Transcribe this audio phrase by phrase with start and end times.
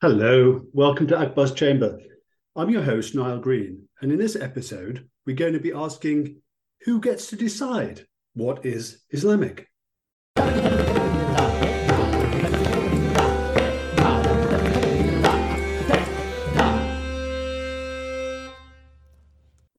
[0.00, 1.98] Hello, welcome to Akbar's Chamber.
[2.58, 6.42] I'm your host, Nile Green, and in this episode, we're going to be asking
[6.80, 8.04] who gets to decide
[8.34, 9.68] what is Islamic?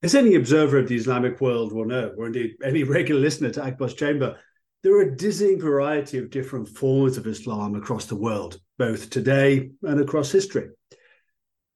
[0.01, 3.61] As any observer of the Islamic world will know, or indeed any regular listener to
[3.61, 4.39] Akbar's Chamber,
[4.83, 9.71] there are a dizzying variety of different forms of Islam across the world, both today
[9.83, 10.69] and across history.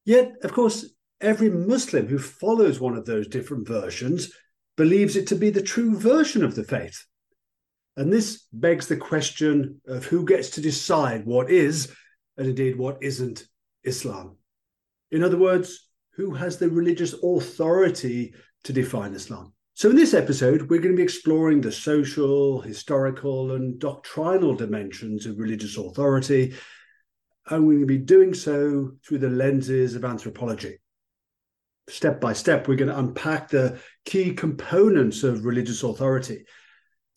[0.06, 0.86] Yet, of course,
[1.22, 4.32] every Muslim who follows one of those different versions
[4.76, 7.06] believes it to be the true version of the faith.
[7.96, 11.94] And this begs the question of who gets to decide what is,
[12.38, 13.46] and indeed what isn't,
[13.84, 14.38] Islam.
[15.12, 19.54] In other words, who has the religious authority to define Islam?
[19.76, 25.26] So, in this episode, we're going to be exploring the social, historical, and doctrinal dimensions
[25.26, 26.54] of religious authority.
[27.50, 30.78] And we're going to be doing so through the lenses of anthropology.
[31.90, 36.46] Step by step, we're going to unpack the key components of religious authority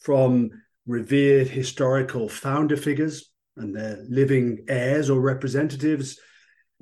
[0.01, 0.51] from
[0.87, 6.19] revered historical founder figures and their living heirs or representatives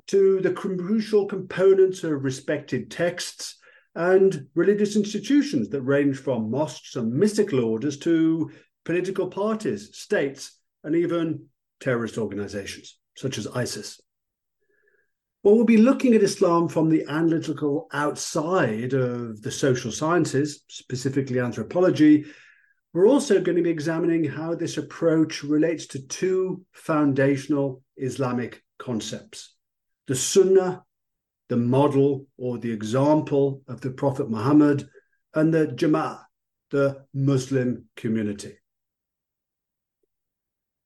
[0.07, 3.57] to the crucial components of respected texts
[3.93, 8.51] and religious institutions that range from mosques and mystical orders to
[8.83, 11.45] political parties, states, and even
[11.79, 13.99] terrorist organizations such as ISIS.
[15.43, 21.39] Well, we'll be looking at Islam from the analytical outside of the social sciences, specifically
[21.39, 22.25] anthropology.
[22.93, 29.53] We're also going to be examining how this approach relates to two foundational Islamic concepts
[30.07, 30.83] the Sunnah
[31.47, 34.87] the model or the example of the Prophet Muhammad
[35.33, 36.21] and the Jama'ah,
[36.71, 38.57] the Muslim community.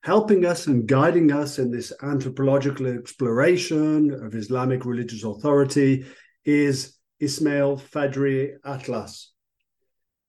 [0.02, 6.06] Helping us and guiding us in this anthropological exploration of Islamic religious authority
[6.46, 9.28] is Ismail Fajrie Alatas.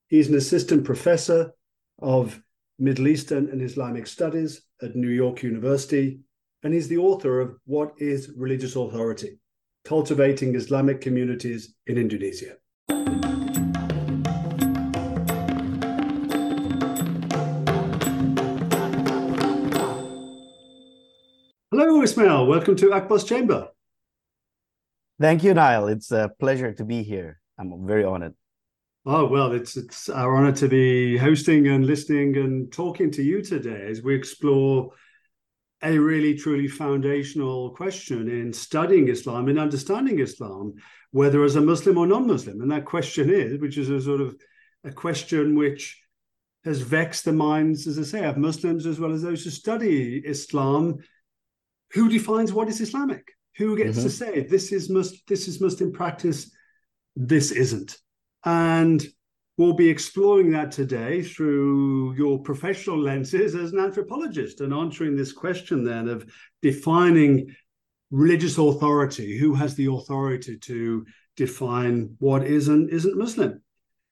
[0.09, 1.53] He's an assistant professor
[2.01, 2.43] of
[2.79, 6.21] Middle Eastern and Islamic Studies at New York University,
[6.65, 9.39] and he's the author of What is Religious Authority?
[9.85, 12.57] cultivating Islamic communities in Indonesia.
[22.01, 22.47] Hello, Ismail.
[22.47, 23.69] Welcome to Akbar's Chamber.
[25.21, 25.87] Thank you, Nile.
[25.89, 27.43] It's a pleasure to be here.
[27.59, 28.33] I'm very honored.
[29.05, 33.43] Oh well, it's it's our honor to be hosting and listening and talking to you
[33.43, 34.93] today as we explore
[35.83, 40.73] a really truly foundational question in studying Islam and understanding Islam,
[41.11, 42.63] whether as a Muslim or non-Muslim.
[42.63, 44.35] And that question is, which is a sort of
[44.85, 46.03] a question which
[46.65, 50.23] has vexed the minds, as I say, of Muslims as well as those who study
[50.25, 51.01] Islam.
[51.93, 53.27] Who defines what is Islamic?
[53.57, 54.07] Who gets mm-hmm.
[54.07, 56.51] to say this is must this is Muslim practice,
[57.17, 57.99] this isn't?
[58.45, 59.05] And
[59.61, 65.33] We'll be exploring that today through your professional lenses as an anthropologist and answering this
[65.33, 66.25] question then of
[66.63, 67.55] defining
[68.11, 69.37] religious authority.
[69.37, 71.05] Who has the authority to
[71.37, 73.61] define what is and isn't Muslim?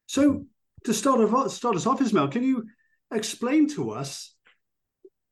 [0.05, 0.45] So,
[0.85, 2.67] to start, off, start us off, Ismail, can you
[3.11, 4.35] explain to us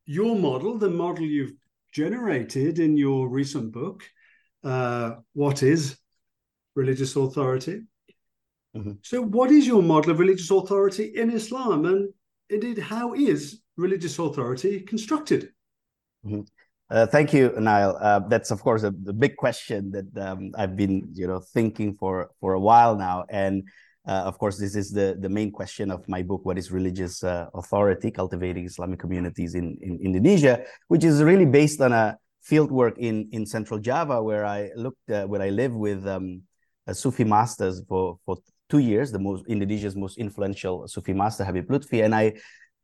[0.07, 1.53] your model, the model you've
[1.91, 4.03] generated in your recent book?
[4.63, 5.97] Uh, what is
[6.75, 7.83] religious authority?
[8.75, 8.93] Mm-hmm.
[9.01, 12.09] So, what is your model of religious authority in Islam, and
[12.49, 15.49] indeed, how is religious authority constructed?
[16.25, 16.41] Mm-hmm.
[16.89, 17.97] Uh, thank you, Nile.
[17.99, 21.93] Uh, that's of course a, a big question that um, I've been, you know, thinking
[21.93, 23.67] for for a while now, and
[24.07, 27.23] uh, of course, this is the the main question of my book: What is religious
[27.23, 28.09] uh, authority?
[28.09, 33.27] Cultivating Islamic communities in in Indonesia, which is really based on a field work in
[33.31, 36.43] in Central Java, where I looked, uh, where I live with um,
[36.93, 38.37] Sufi masters for for
[38.69, 42.33] two years, the most Indonesia's most influential Sufi master Habib Lutfi, and I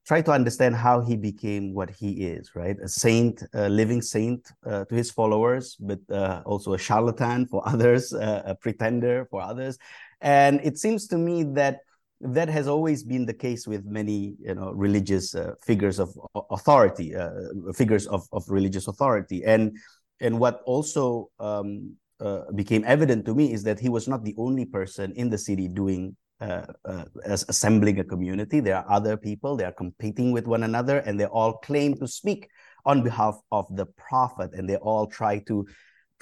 [0.06, 2.76] try to understand how he became what he is, right?
[2.84, 7.64] A saint, a living saint uh, to his followers, but uh, also a charlatan for
[7.68, 9.78] others, uh, a pretender for others.
[10.22, 11.80] And it seems to me that
[12.22, 16.18] that has always been the case with many, you know, religious uh, figures of
[16.50, 17.30] authority, uh,
[17.76, 19.44] figures of, of religious authority.
[19.44, 19.78] And
[20.22, 24.36] and what also um, uh, became evident to me is that he was not the
[24.38, 28.60] only person in the city doing uh, uh, assembling a community.
[28.60, 32.08] There are other people, they are competing with one another, and they all claim to
[32.08, 32.50] speak
[32.86, 35.66] on behalf of the prophet, and they all try to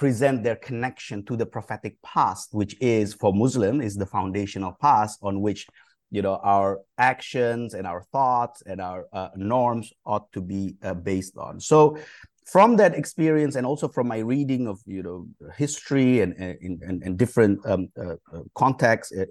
[0.02, 5.20] present their connection to the prophetic past, which is for Muslim is the foundational past
[5.22, 5.68] on which
[6.10, 10.96] you know our actions and our thoughts and our uh, norms ought to be uh,
[10.96, 11.60] based on.
[11.60, 12.00] So
[12.46, 17.16] from that experience and also from my reading of you know history and and, and
[17.24, 19.26] different um, uh, uh contexts uh,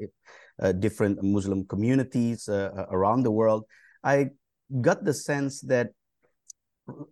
[0.62, 2.49] uh, different muslim communities
[2.96, 3.64] around the world
[4.05, 4.17] i
[4.81, 5.88] got the sense that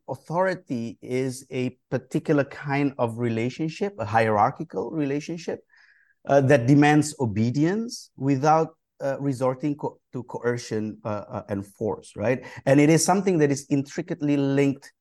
[0.08, 5.60] authority is a particular kind of relationship a hierarchical relationship
[6.26, 12.80] uh, that demands obedience without uh, resorting co- to coercion uh, and force right and
[12.80, 14.92] it is something that is intricately linked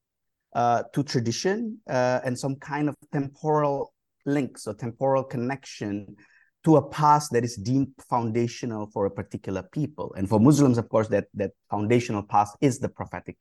[0.55, 3.93] uh, to tradition uh, and some kind of temporal
[4.25, 6.15] links or temporal connection
[6.63, 10.13] to a past that is deemed foundational for a particular people.
[10.17, 13.37] And for Muslims, of course, that, that foundational past is the prophetic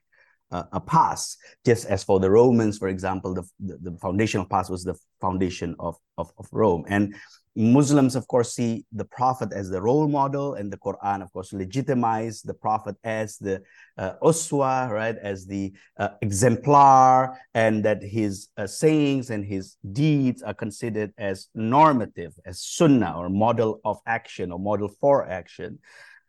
[0.53, 4.71] uh, a past, just as for the Romans, for example, the, the, the foundational past
[4.71, 6.85] was the foundation of, of, of Rome.
[6.89, 7.15] And
[7.57, 11.55] Muslims, of course, see the Prophet as the role model, and the Quran, of course,
[11.55, 13.63] legitimize the Prophet as the
[13.97, 20.43] uh, uswa, right, as the uh, exemplar, and that his uh, sayings and his deeds
[20.43, 25.79] are considered as normative, as sunnah, or model of action, or model for action.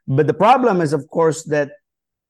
[0.07, 1.71] But the problem is, of course, that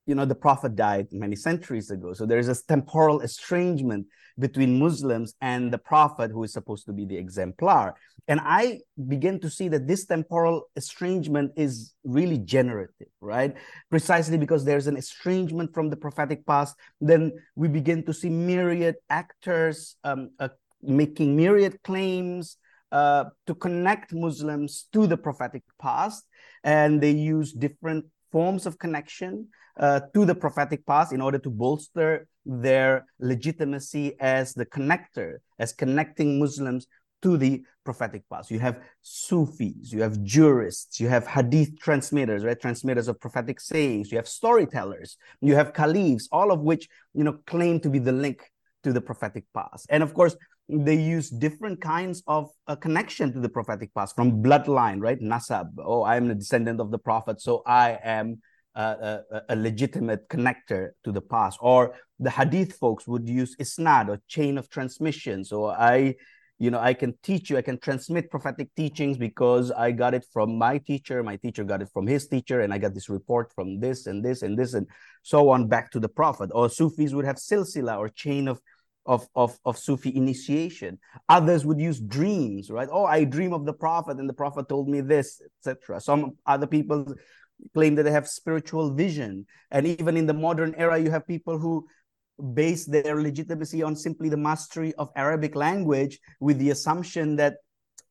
[0.07, 2.13] you know the prophet died many centuries ago.
[2.13, 4.07] So there is a temporal estrangement
[4.39, 7.95] between muslims and the prophet who is supposed to be the exemplar.
[8.29, 13.53] And i begin to see that this temporal estrangement is really generative right?
[13.89, 18.95] Precisely because there's an estrangement from the prophetic past then we begin to see myriad
[19.09, 20.49] actors um, uh,
[20.81, 22.57] making myriad claims
[22.91, 26.25] uh, to connect muslims to the prophetic past.
[26.63, 29.47] And they use different forms of connection
[29.79, 35.73] uh, to the prophetic past in order to bolster their legitimacy as the connector, as
[35.73, 36.87] connecting Muslims
[37.21, 38.51] to the prophetic past.
[38.51, 42.59] You have Sufis, you have jurists, you have hadith transmitters, right?
[42.59, 47.39] Transmitters of prophetic sayings, you have storytellers, you have caliphs, all of which, you know,
[47.45, 48.51] claim to be the link
[48.83, 49.87] to the prophetic past.
[49.89, 50.35] And of course,
[50.69, 55.19] they use different kinds of a connection to the prophetic past from bloodline, right?
[55.19, 55.69] Nasab.
[55.79, 58.41] Oh, I am a descendant of the prophet, so I am
[58.77, 61.57] a, a, legitimate connector to the past.
[61.61, 65.43] Or the hadith folks would use isnad or chain of transmission.
[65.43, 66.15] So I,
[66.59, 70.25] you know, I can teach you, I can transmit prophetic teachings because I got it
[70.31, 73.51] from my teacher, my teacher got it from his teacher, and I got this report
[73.53, 74.85] from this and this and this and
[75.23, 76.51] so on back to the prophet.
[76.53, 78.59] Or Sufis would have silsila or chain of
[79.07, 80.99] of, of, of Sufi initiation.
[81.29, 82.89] Others would use dreams, right?
[82.91, 85.99] Oh, I dream of the prophet, and the prophet told me this, etc.
[86.01, 87.15] Some other people
[87.73, 89.45] claim that they have spiritual vision.
[89.71, 91.87] And even in the modern era, you have people who
[92.53, 97.55] base their legitimacy on simply the mastery of Arabic language with the assumption that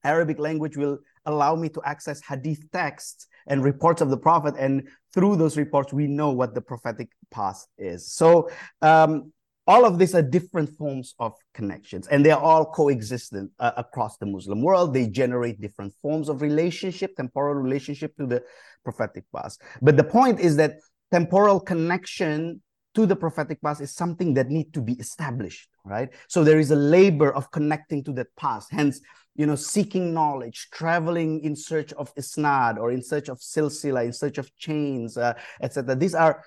[0.03, 4.89] Arabic language will allow me to access hadith texts and reports of the prophet and
[5.13, 8.49] through those reports we know what the prophetic past is so
[8.83, 9.33] um,
[9.67, 14.27] all of these are different forms of connections and they're all coexistent uh, across the
[14.27, 14.95] muslim world.
[14.95, 18.43] They generate different forms of relationship temporal relationship to the
[18.85, 19.61] prophetic past.
[19.83, 20.77] But the point is that
[21.11, 22.63] temporal connection
[22.95, 26.11] to the prophetic past is something that need to be established right?
[26.29, 28.69] So there is a labor of connecting to that past.
[28.71, 29.01] Hence
[29.37, 34.13] you know seeking knowledge traveling in search of isnad or in search of silsila in
[34.13, 36.43] search of chains uh, etc these are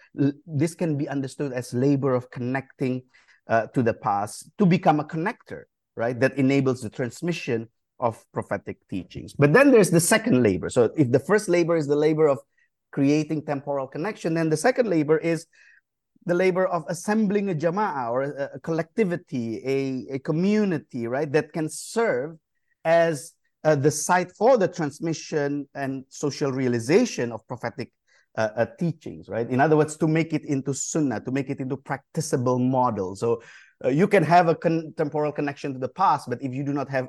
[0.45, 3.01] this can be understood as labor of connecting
[3.47, 5.63] uh, to the past to become a connector
[5.95, 7.67] right that enables the transmission
[7.99, 9.33] of prophetic teachings.
[9.33, 10.69] But then there's the second labor.
[10.69, 12.39] So if the first labor is the labor of
[12.91, 15.45] creating temporal connection then the second labor is
[16.25, 21.53] the labor of assembling a jama'ah or a, a collectivity, a, a community, right, that
[21.53, 22.37] can serve
[22.85, 23.33] as
[23.63, 27.91] uh, the site for the transmission and social realization of prophetic
[28.37, 29.49] uh, uh, teachings, right?
[29.49, 33.15] In other words, to make it into sunnah, to make it into practicable model.
[33.15, 33.41] So
[33.83, 36.73] uh, you can have a con- temporal connection to the past, but if you do
[36.73, 37.07] not have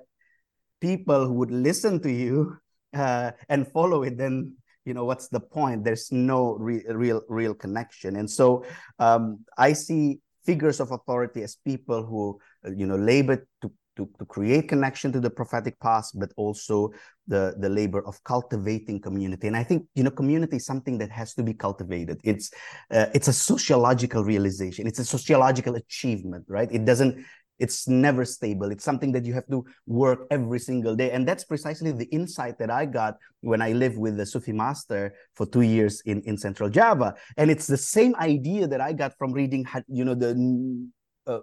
[0.81, 2.57] people who would listen to you
[2.95, 5.85] uh, and follow it, then you know what's the point?
[5.85, 8.65] There's no re- real real connection, and so
[8.99, 12.41] um, I see figures of authority as people who
[12.75, 13.71] you know labor to
[14.01, 16.77] to, to create connection to the prophetic past, but also
[17.33, 19.47] the, the labor of cultivating community.
[19.51, 22.17] And I think, you know, community is something that has to be cultivated.
[22.33, 22.47] It's,
[22.97, 24.83] uh, it's a sociological realization.
[24.91, 26.71] It's a sociological achievement, right?
[26.79, 27.15] It doesn't,
[27.67, 28.73] It's never stable.
[28.75, 31.11] It's something that you have to work every single day.
[31.15, 33.13] And that's precisely the insight that I got
[33.51, 37.09] when I lived with the Sufi master for two years in, in Central Java.
[37.37, 40.33] And it's the same idea that I got from reading, you know, the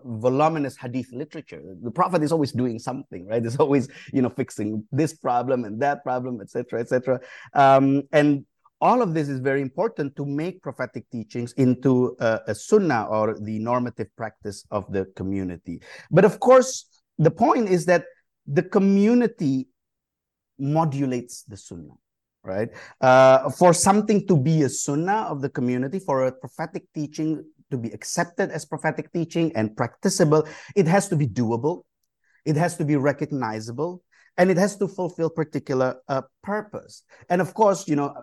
[0.03, 1.62] voluminous hadith literature.
[1.82, 3.44] The Prophet is always doing something, right?
[3.44, 7.20] He's always, you know, fixing this problem and that problem, etc., etc.
[7.53, 8.46] Um, and
[8.79, 13.38] all of this is very important to make prophetic teachings into a, a sunnah or
[13.39, 15.82] the normative practice of the community.
[16.12, 16.86] But of course,
[17.17, 18.06] the point is that
[18.46, 19.67] the community
[20.60, 21.98] modulates the sunnah
[22.48, 22.70] right?
[23.01, 27.78] Uh, for something to be a sunnah of the community, for a prophetic teaching to
[27.78, 31.84] be accepted as prophetic teaching and practicable, it has to be doable,
[32.46, 34.04] it has to be recognizable,
[34.38, 37.04] and it has to fulfill particular uh, purpose.
[37.30, 38.14] And of course, you know,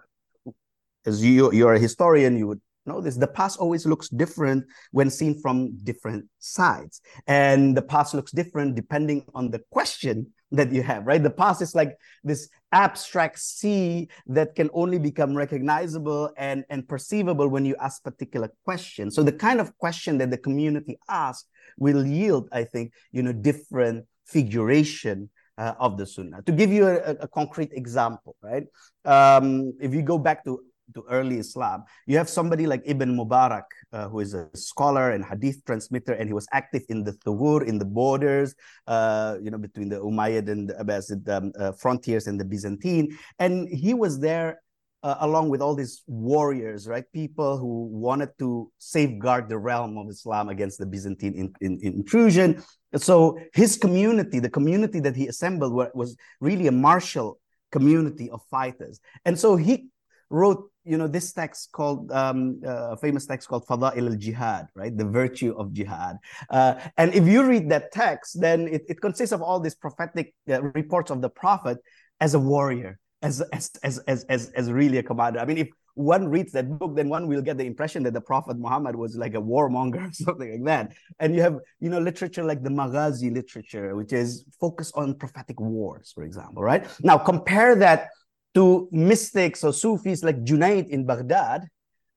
[1.06, 3.16] as you you're a historian, you would know this.
[3.16, 8.76] The past always looks different when seen from different sides, and the past looks different
[8.76, 11.06] depending on the question that you have.
[11.06, 16.88] Right, the past is like this abstract sea that can only become recognizable and and
[16.88, 19.14] perceivable when you ask particular questions.
[19.14, 21.48] So the kind of question that the community asks
[21.78, 26.42] will yield, I think, you know, different figuration uh, of the sunnah.
[26.42, 28.64] To give you a, a concrete example, right?
[29.04, 30.60] Um, if you go back to
[30.92, 31.84] to early Islam.
[32.06, 36.28] You have somebody like Ibn Mubarak, uh, who is a scholar and hadith transmitter, and
[36.28, 38.54] he was active in the Thughur, in the borders,
[38.86, 43.16] uh, you know, between the Umayyad and the Abbasid um, uh, frontiers and the Byzantine.
[43.38, 44.60] And he was there
[45.02, 47.04] uh, along with all these warriors, right?
[47.12, 51.94] People who wanted to safeguard the realm of Islam against the Byzantine in, in, in
[51.94, 52.62] intrusion.
[52.96, 57.38] So his community, the community that he assembled, was really a martial
[57.70, 58.98] community of fighters.
[59.26, 59.88] And so he
[60.30, 64.96] wrote you know this text called um, uh, famous text called Fada'il al-Jihad, right?
[64.96, 66.18] The virtue of jihad.
[66.50, 70.34] Uh, and if you read that text, then it, it consists of all these prophetic
[70.48, 71.78] uh, reports of the prophet
[72.20, 75.40] as a warrior, as, as as as as as really a commander.
[75.40, 78.20] I mean, if one reads that book, then one will get the impression that the
[78.20, 80.92] Prophet Muhammad was like a warmonger or something like that.
[81.20, 85.60] And you have, you know, literature like the Maghazi literature, which is focused on prophetic
[85.60, 86.86] wars, for example, right?
[87.02, 88.08] Now compare that
[88.54, 91.68] to mystics or Sufis like Junaid in Baghdad,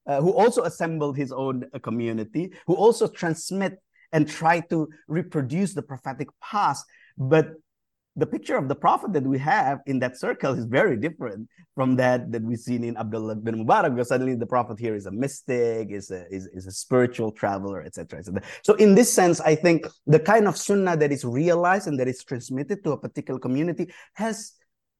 [0.07, 3.79] uh, who also assembled his own uh, community, who also transmit
[4.13, 6.85] and try to reproduce the prophetic past.
[7.17, 7.53] But
[8.15, 11.95] the picture of the prophet that we have in that circle is very different from
[11.97, 15.11] that that we've seen in Abdullah bin Mubarak, because suddenly the prophet here is a
[15.11, 18.19] mystic, is a, is, is a spiritual traveler, etc.
[18.19, 21.99] Et so in this sense, I think the kind of sunnah that is realized and
[21.99, 24.53] that is transmitted to a particular community has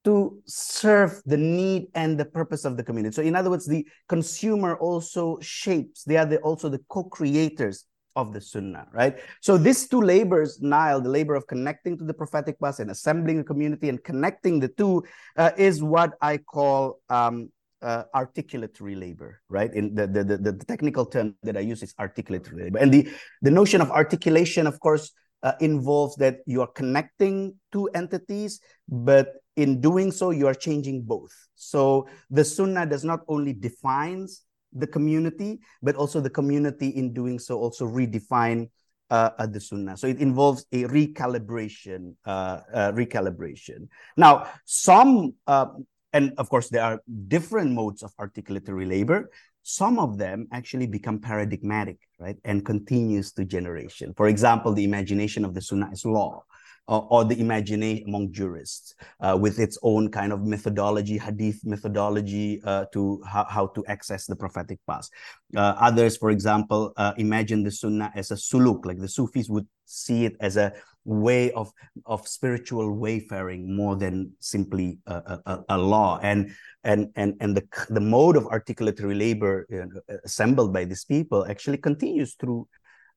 [0.08, 3.14] to serve the need and the purpose of the community.
[3.14, 7.84] So, in other words, the consumer also shapes, they are the, also the co creators
[8.16, 9.20] of the sunnah, right?
[9.42, 13.40] So, these two labors, Nile, the labor of connecting to the prophetic past and assembling
[13.40, 15.04] a community and connecting the two,
[15.36, 19.74] uh, is what I call um, uh, articulatory labor, right?
[19.74, 22.80] In the, the, the, the, technical term that I use is articulatory labor.
[22.80, 23.10] And the,
[23.42, 25.12] the notion of articulation, of course,
[25.44, 31.02] uh, involves that you are connecting two entities, but in doing so, you are changing
[31.02, 31.34] both.
[31.56, 37.40] So the Sunnah does not only defines the community, but also the community in doing
[37.40, 38.70] so also redefine
[39.10, 39.98] uh, uh, the Sunnah.
[39.98, 43.88] So it involves a recalibration, uh, uh recalibration.
[44.16, 45.68] Now, some, uh,
[46.14, 49.30] and of course, there are different modes of articulatory labor.
[49.70, 54.14] Some of them actually become paradigmatic, right, and continues to generation.
[54.16, 56.46] For example, the imagination of the Sunnah is law
[56.88, 62.86] or the imagination among jurists uh, with its own kind of methodology, hadith methodology uh,
[62.94, 65.12] to how, how to access the prophetic past.
[65.54, 69.68] Uh, others, for example, uh, imagine the sunnah as a suluk, like the Sufis would
[69.84, 70.72] see it as a
[71.08, 71.72] way of,
[72.06, 76.20] of spiritual wayfaring more than simply a, a, a law.
[76.22, 76.52] And,
[76.84, 79.88] and, and, and the, the mode of articulatory labor know,
[80.26, 82.68] assembled by these people actually continues through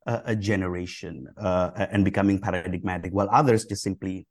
[0.06, 4.26] a, a generation uh, and becoming paradigmatic, while others just simply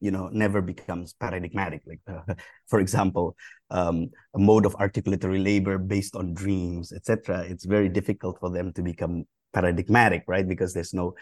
[0.00, 2.34] you know never becomes paradigmatic like uh,
[2.68, 3.36] for example
[3.70, 8.72] um, a mode of articulatory labor based on dreams etc it's very difficult for them
[8.72, 11.14] to become paradigmatic right because there's no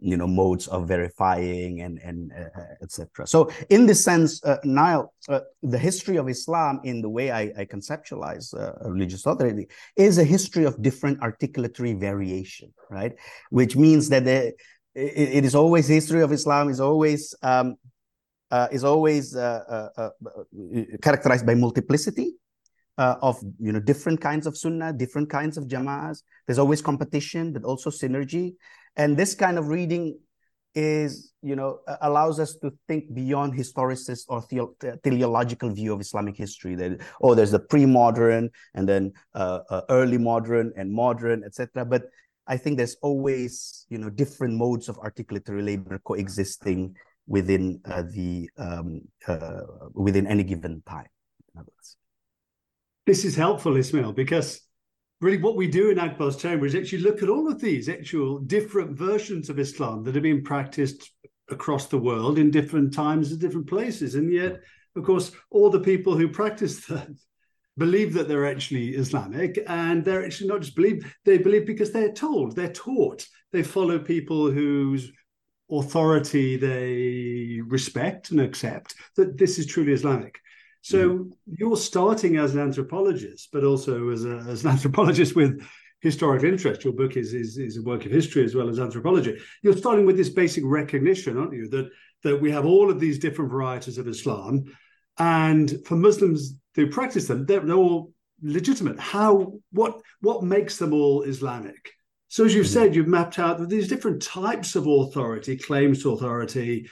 [0.00, 4.58] you know modes of verifying and and uh, uh etc so in this sense uh,
[5.28, 10.18] uh, the history of Islam in the way I, I conceptualize uh, religious authority is
[10.18, 13.14] a history of different articulatory variation right
[13.48, 14.48] which means that the,
[14.94, 17.76] it, it is always history of Islam is always um,
[18.50, 19.32] uh, is always
[21.00, 22.34] characterized by multiplicity
[22.98, 26.22] uh, of you know different kinds of sunnah, different kinds of jama'as.
[26.46, 28.54] There's always competition, but also synergy.
[28.96, 30.18] And this kind of reading
[30.74, 36.36] is you know allows us to think beyond historicist or the- teleological view of Islamic
[36.36, 36.74] history.
[36.74, 41.84] That oh, there's the pre-modern and then uh, uh, early modern and modern, etc.
[41.84, 42.04] But
[42.46, 46.96] I think there's always you know different modes of articulatory labor coexisting
[47.26, 49.60] within uh, the um, uh,
[49.92, 51.06] within any given time.
[53.04, 54.60] This is helpful, Ismail, because
[55.22, 58.40] really what we do in Akbar's Chamber is actually look at all of these actual
[58.40, 61.12] different versions of Islam that have been practiced
[61.48, 64.16] across the world in different times and different places.
[64.16, 64.60] And yet,
[64.96, 67.08] of course, all the people who practice that
[67.78, 72.12] believe that they're actually Islamic and they're actually not just believe, they believe because they're
[72.12, 73.26] told, they're taught.
[73.52, 75.10] They follow people whose
[75.70, 80.38] authority they respect and accept that this is truly Islamic.
[80.82, 81.30] So mm.
[81.46, 85.64] you're starting as an anthropologist, but also as, a, as an anthropologist with
[86.00, 86.84] historical interest.
[86.84, 89.38] Your book is, is, is a work of history as well as anthropology.
[89.62, 91.88] You're starting with this basic recognition, aren't you, that
[92.24, 94.64] that we have all of these different varieties of Islam,
[95.18, 98.12] and for Muslims who practice them, they're, they're all
[98.42, 98.98] legitimate.
[98.98, 101.90] How what what makes them all Islamic?
[102.28, 102.72] So as you've mm-hmm.
[102.72, 106.88] said, you've mapped out these different types of authority, claims to authority,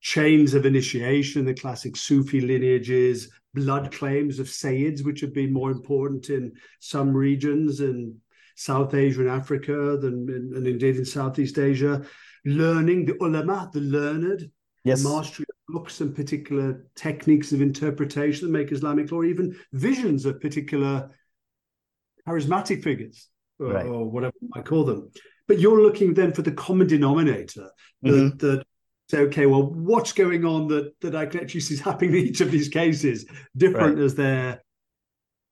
[0.00, 5.70] chains of initiation, the classic Sufi lineages, blood claims of Sayyids, which have been more
[5.70, 8.16] important in some regions in
[8.56, 12.04] South Asia and Africa than and indeed in Southeast Asia.
[12.44, 14.50] Learning, the ulama, the learned,
[14.84, 15.04] yes.
[15.04, 20.40] mastery of books and particular techniques of interpretation that make Islamic law, even visions of
[20.40, 21.10] particular
[22.26, 23.28] charismatic figures,
[23.58, 23.86] or, right.
[23.86, 25.10] or whatever I call them.
[25.46, 27.70] But you're looking then for the common denominator
[28.04, 28.38] mm-hmm.
[28.38, 28.64] that
[29.10, 32.26] say, okay, well, what's going on that that I can actually see is happening in
[32.26, 33.26] each of these cases,
[33.56, 34.04] different right.
[34.04, 34.62] as their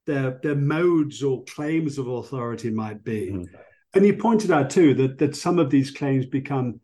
[0.06, 3.30] their their modes or claims of authority might be.
[3.32, 3.56] Mm-hmm.
[3.94, 6.80] And you pointed out too that that some of these claims become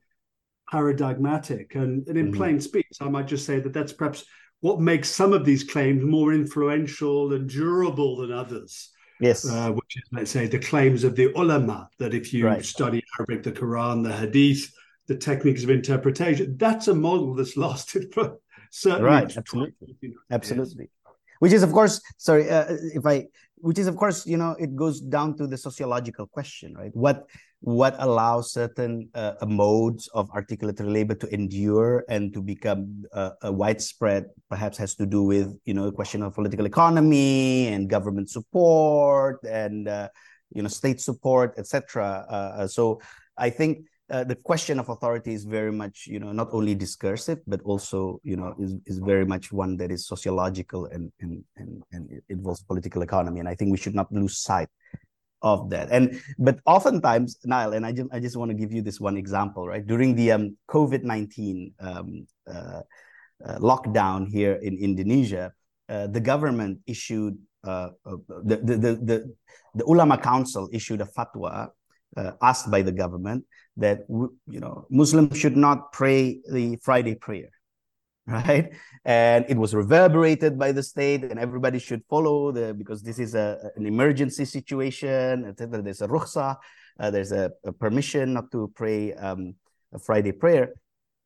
[0.70, 2.36] paradigmatic, and, and in mm-hmm.
[2.36, 4.24] plain speech, I might just say that that's perhaps
[4.60, 8.90] what makes some of these claims more influential and durable than others.
[9.20, 9.48] Yes.
[9.48, 12.64] Uh, which is, let's say, the claims of the ulama that if you right.
[12.64, 14.72] study Arabic, the Quran, the Hadith,
[15.06, 16.56] the techniques of interpretation.
[16.56, 18.38] That's a model that's lasted for
[18.70, 19.36] certainly right.
[19.36, 19.96] Absolutely,
[20.30, 20.90] absolutely.
[21.40, 24.76] Which is, of course, sorry, uh, if I, which is, of course, you know, it
[24.76, 26.94] goes down to the sociological question, right?
[26.94, 27.26] What
[27.64, 33.50] what allows certain uh, modes of articulatory labor to endure and to become uh, a
[33.50, 38.28] widespread perhaps has to do with you know the question of political economy and government
[38.28, 40.08] support and uh,
[40.52, 43.00] you know state support etc uh, uh, so
[43.38, 47.38] i think uh, the question of authority is very much, you know, not only discursive,
[47.46, 51.82] but also, you know, is, is very much one that is sociological and, and, and,
[51.92, 53.40] and involves political economy.
[53.40, 54.68] And I think we should not lose sight
[55.40, 55.88] of that.
[55.90, 59.16] And, but oftentimes, Nile, and I just, I just want to give you this one
[59.16, 59.86] example, right?
[59.86, 62.80] During the um, COVID-19 um, uh,
[63.44, 65.52] uh, lockdown here in Indonesia,
[65.88, 69.34] uh, the government issued, uh, the, the, the, the,
[69.74, 71.68] the Ulama Council issued a fatwa
[72.40, 73.44] asked by the government
[73.76, 77.50] that you know Muslims should not pray the Friday prayer,
[78.26, 78.72] right?
[79.04, 83.34] And it was reverberated by the state, and everybody should follow the because this is
[83.34, 85.44] a an emergency situation.
[85.46, 85.82] Etc.
[85.82, 86.56] There's a rukhsa,
[87.00, 89.54] uh, there's a, a, permission not to pray um,
[89.92, 90.74] a Friday prayer,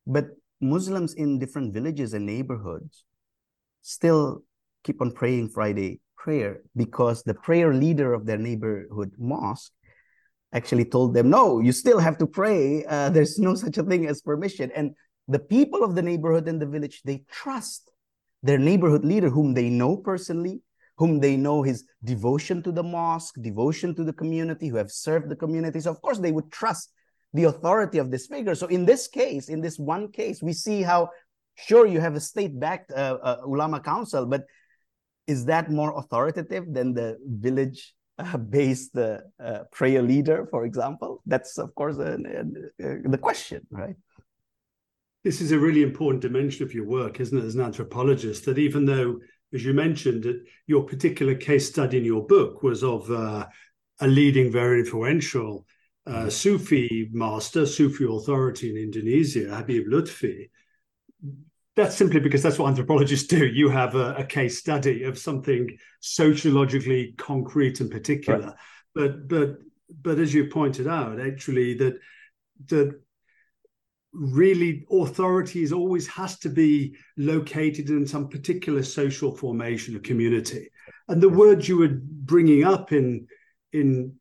[0.07, 0.27] but
[0.61, 3.05] Muslims in different villages and neighborhoods
[3.83, 4.43] still
[4.85, 9.73] keep on praying Friday prayer because the prayer leader of their neighborhood mosque
[10.53, 12.85] actually told them, no, you still have to pray.
[12.85, 14.71] Uh, there's no such a thing as permission.
[14.75, 14.95] And
[15.27, 17.91] the people of the neighborhood and the village, they trust
[18.43, 20.63] their neighborhood leader, whom they know personally,
[20.97, 25.29] whom they know his devotion to the mosque, devotion to the community, who have served
[25.29, 25.81] the community.
[25.81, 26.93] So, of course, they would trust
[27.35, 28.55] the authority of this figure.
[28.55, 31.11] So, in this case, in this one case, we see how
[31.57, 34.45] sure you have a state backed uh, uh, ulama council, but
[35.27, 37.95] is that more authoritative than the village
[38.35, 41.22] uh, based uh, uh, prayer leader, for example?
[41.26, 43.96] That's, of course, the question, right?
[45.24, 48.44] This is a really important dimension of your work, isn't it, as an anthropologist?
[48.44, 49.20] That even though,
[49.52, 53.46] as you mentioned, that your particular case study in your book was of uh,
[54.00, 55.66] a leading, very influential
[56.07, 56.28] uh, mm-hmm.
[56.31, 60.48] Sufi master, Sufi authority in Indonesia, Habib Lutfi,
[61.79, 63.47] that's simply because that's what anthropologists do.
[63.47, 68.47] You have a, a case study of something sociologically concrete and particular.
[68.47, 68.55] Right.
[68.97, 69.59] But but
[70.03, 72.01] but as you pointed out, actually that
[72.67, 73.01] that
[74.12, 80.71] really authorities always has to be located in some particular social formation or community.
[81.07, 83.29] And the words you were bringing up in
[83.73, 84.14] in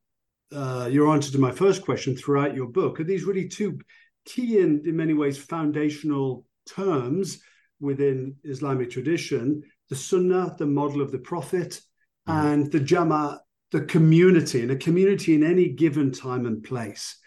[0.52, 3.80] uh, your answer to my first question throughout your book are these really two
[4.26, 7.39] key and in many ways foundational terms
[7.80, 11.82] within Islamic tradition the Sunnah, the model of the Prophet,
[12.27, 12.47] mm-hmm.
[12.47, 17.17] and the Jama, the community, and a community in any given time and place.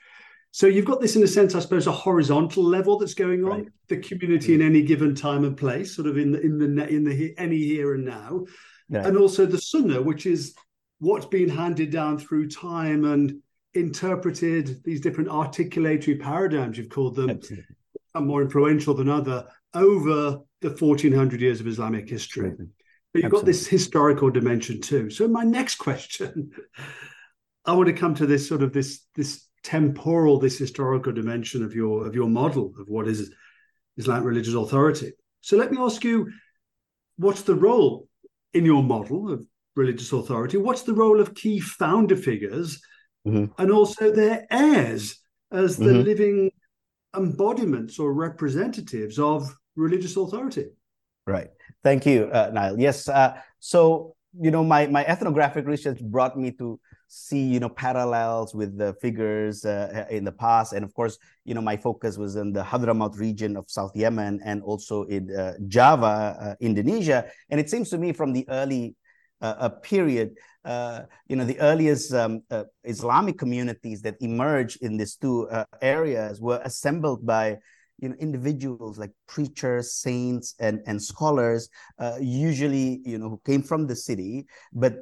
[0.53, 3.51] So you've got this, in a sense, I suppose, a horizontal level that's going on.
[3.51, 3.69] Right.
[3.89, 4.63] The community mm-hmm.
[4.63, 7.59] in any given time and place, sort of in the in the in the any
[7.59, 8.47] here and now,
[8.89, 9.07] yeah.
[9.07, 10.55] and also the Sunnah, which is
[10.99, 13.41] what's been handed down through time and
[13.75, 14.83] interpreted.
[14.85, 17.77] These different articulatory paradigms, you've called them, Absolutely.
[18.15, 22.51] Are more influential than other over the 1400 years of Islamic history.
[22.51, 22.59] But
[23.23, 23.39] you've Absolutely.
[23.39, 25.11] got this historical dimension too.
[25.11, 26.51] So my next question,
[27.65, 31.75] I want to come to this sort of this this temporal, this historical dimension of
[31.75, 33.33] your of your model of what is
[33.97, 35.13] Islamic religious authority.
[35.41, 36.31] So let me ask you,
[37.17, 38.09] what's the role
[38.55, 39.47] in your model of
[39.77, 40.57] religious authority?
[40.57, 42.81] What's the role of key founder figures
[43.27, 43.53] mm-hmm.
[43.61, 45.21] and also their heirs
[45.51, 46.03] as the mm-hmm.
[46.03, 46.51] living
[47.17, 50.67] embodiments or representatives of religious authority.
[51.27, 51.49] Right.
[51.83, 52.79] Thank you, uh, Nile.
[52.79, 53.09] Yes.
[53.09, 58.55] Uh, so you know, my my ethnographic research brought me to see you know parallels
[58.55, 62.37] with the figures uh, in the past, and of course, you know, my focus was
[62.37, 67.27] in the Hadramaut region of South Yemen and also in uh, Java, uh, Indonesia.
[67.51, 68.95] And it seems to me from the early
[69.41, 72.43] uh, period, you know, the earliest um,
[72.85, 75.49] Islamic communities that emerged in these two
[75.81, 77.59] areas were assembled by
[78.01, 83.63] you know individuals like preachers saints and and scholars uh, usually you know who came
[83.63, 84.47] from the city.
[84.73, 84.95] But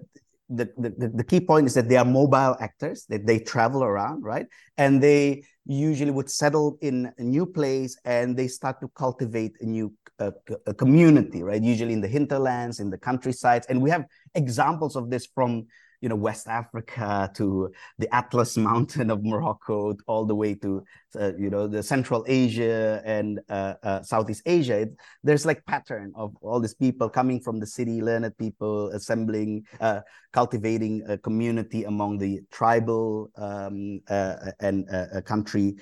[0.51, 4.22] the, the, the key point is that they are mobile actors that they travel around
[4.22, 4.46] right?
[4.79, 9.66] And they usually would settle in a new place and they start to cultivate a
[9.66, 10.31] new uh,
[10.66, 11.62] a community right?
[11.62, 14.04] Usually in the hinterlands in the countrysides and we have
[14.35, 15.66] examples of this from
[16.00, 20.85] you know West Africa to the Atlas Mountain of Morocco, all the way to
[21.18, 24.81] uh, you know the Central Asia and uh, uh, Southeast Asia.
[24.81, 29.64] It, there's like pattern of all these people coming from the city, learned people assembling,
[29.81, 30.00] uh,
[30.33, 35.76] cultivating a community among the tribal um, uh, and uh, country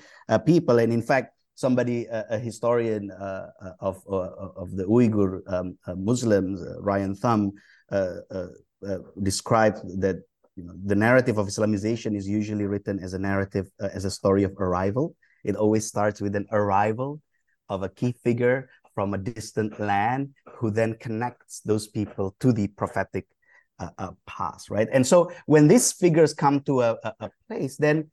[0.45, 5.95] people, and in fact somebody, a historian uh, of uh, of the Uyghur um, uh,
[5.95, 7.51] Muslims, Rian Thum,
[7.91, 10.17] uh, described that
[10.55, 14.11] you know the narrative of Islamization is usually written as a narrative uh, as a
[14.11, 15.15] story of arrival.
[15.43, 17.21] It always starts with an arrival
[17.69, 22.67] of a key figure from a distant land who then connects those people to the
[22.67, 23.25] prophetic
[23.79, 24.89] uh, uh, past, right?
[24.93, 28.11] And so when these figures come to a, a, a place, then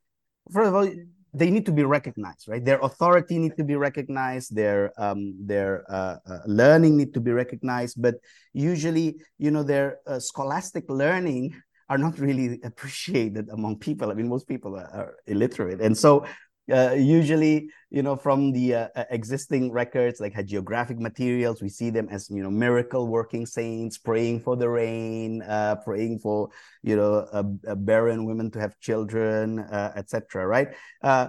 [0.50, 0.88] first of all,
[1.35, 2.64] they need to be recognized, right?
[2.64, 4.55] Their authority need to be recognized.
[4.55, 8.01] Their um, their uh, uh, learning need to be recognized.
[8.01, 8.14] But
[8.53, 11.55] usually, you know, their uh, scholastic learning
[11.88, 14.11] are not really appreciated among people.
[14.11, 16.25] I mean, most people are, are illiterate, and so
[16.72, 21.90] uh, usually you know from the uh, uh, existing records like hagiographic materials we see
[21.90, 26.48] them as you know miracle working saints praying for the rain uh, praying for
[26.83, 30.68] you know a, a barren women to have children uh, etc right?
[31.03, 31.29] Uh,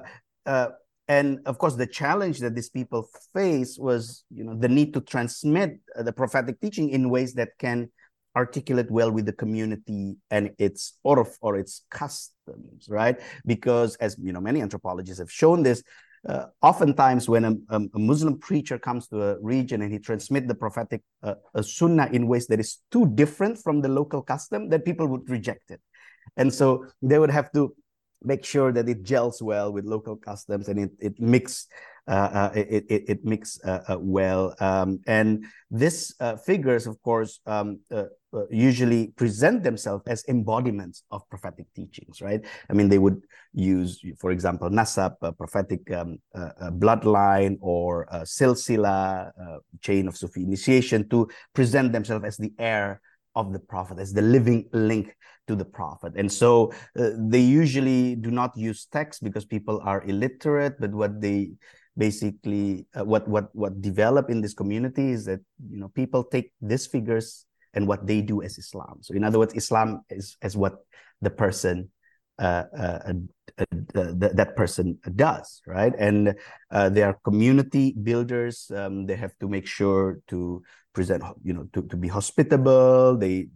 [1.07, 5.01] and of course the challenge that these people face was you know the need to
[5.01, 7.89] transmit the prophetic teaching in ways that can
[8.35, 13.19] articulate well with the community and its or or its customs right?
[13.45, 15.83] Because as you know many anthropologists have shown this
[16.27, 20.55] uh, oftentimes when a, a, muslim preacher comes to a region and he transmits the
[20.55, 25.07] prophetic uh, sunnah in ways that is too different from the local custom that people
[25.07, 25.79] would reject it.
[26.37, 27.75] And so they would have to
[28.23, 31.67] make sure that it gels well with local customs and it, it mix
[32.07, 34.55] it, it, it mix uh, well.
[34.59, 36.13] Um, and this
[36.45, 37.79] figures of course um,
[38.49, 42.41] usually present themselves as embodiments of prophetic teachings right?
[42.69, 43.21] I mean they would
[43.53, 46.19] use for example nasab a prophetic um,
[46.79, 49.31] bloodline or silsila
[49.81, 53.01] chain of sufi initiation to present themselves as the heir
[53.35, 55.15] of the prophet as the living link
[55.47, 56.13] to the prophet.
[56.15, 61.21] And so uh, they usually do not use text because people are illiterate but what
[61.21, 61.51] they
[61.97, 66.51] basically uh, what what what develop in this community is that you know people take
[66.61, 70.57] these figures and what they do as islam so in other words islam is as
[70.57, 70.83] what
[71.21, 71.89] the person
[72.37, 73.13] uh, uh,
[73.57, 75.93] uh, that person does, right?
[75.97, 76.35] And
[76.91, 78.69] they are community builders.
[78.75, 83.15] Um, they have to make sure to present, you know, to, to be hospitable.
[83.17, 83.47] They,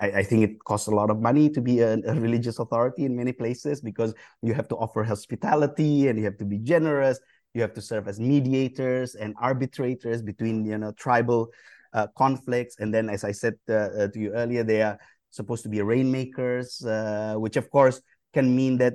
[0.00, 3.04] I, I think it costs a lot of money to be a, a, religious authority
[3.04, 7.20] in many places because you have to offer hospitality and you have to be generous.
[7.54, 11.48] You have to serve as mediators and arbitrators between, you know, tribal
[11.92, 12.76] uh, conflicts.
[12.78, 14.98] And then, as I said uh, to you earlier, they are
[15.30, 18.00] supposed to be rainmakers, uh, which of course
[18.32, 18.94] can mean that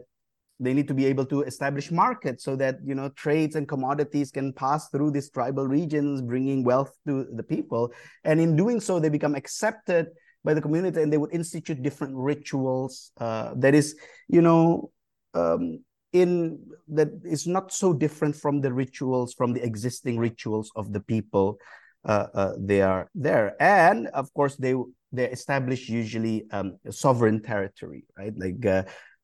[0.60, 4.32] they need to be able to establish markets so that you know trades and commodities
[4.32, 7.92] can pass through these tribal regions bringing wealth to the people
[8.24, 10.08] and in doing so they become accepted
[10.44, 13.96] by the community and they would institute different rituals uh, that is
[14.28, 14.92] you know
[15.34, 15.84] um,
[16.14, 21.00] in that is not so different from the rituals from the existing rituals of the
[21.00, 21.58] people
[22.06, 23.56] uh, uh, they are there.
[23.62, 24.76] And of course they
[25.12, 28.34] they establish usually um, sovereign territory right?
[28.38, 28.84] Like uh,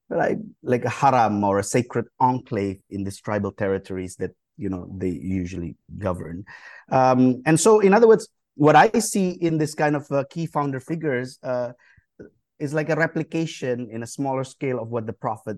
[0.10, 4.90] like like a haram or a sacred enclave in these tribal territories that you know
[4.98, 6.46] they usually govern.
[6.92, 10.46] Um, and so in other words what i see in this kind of uh, key
[10.46, 11.72] founder figures uh,
[12.60, 15.58] is like a replication in a smaller scale of what the prophet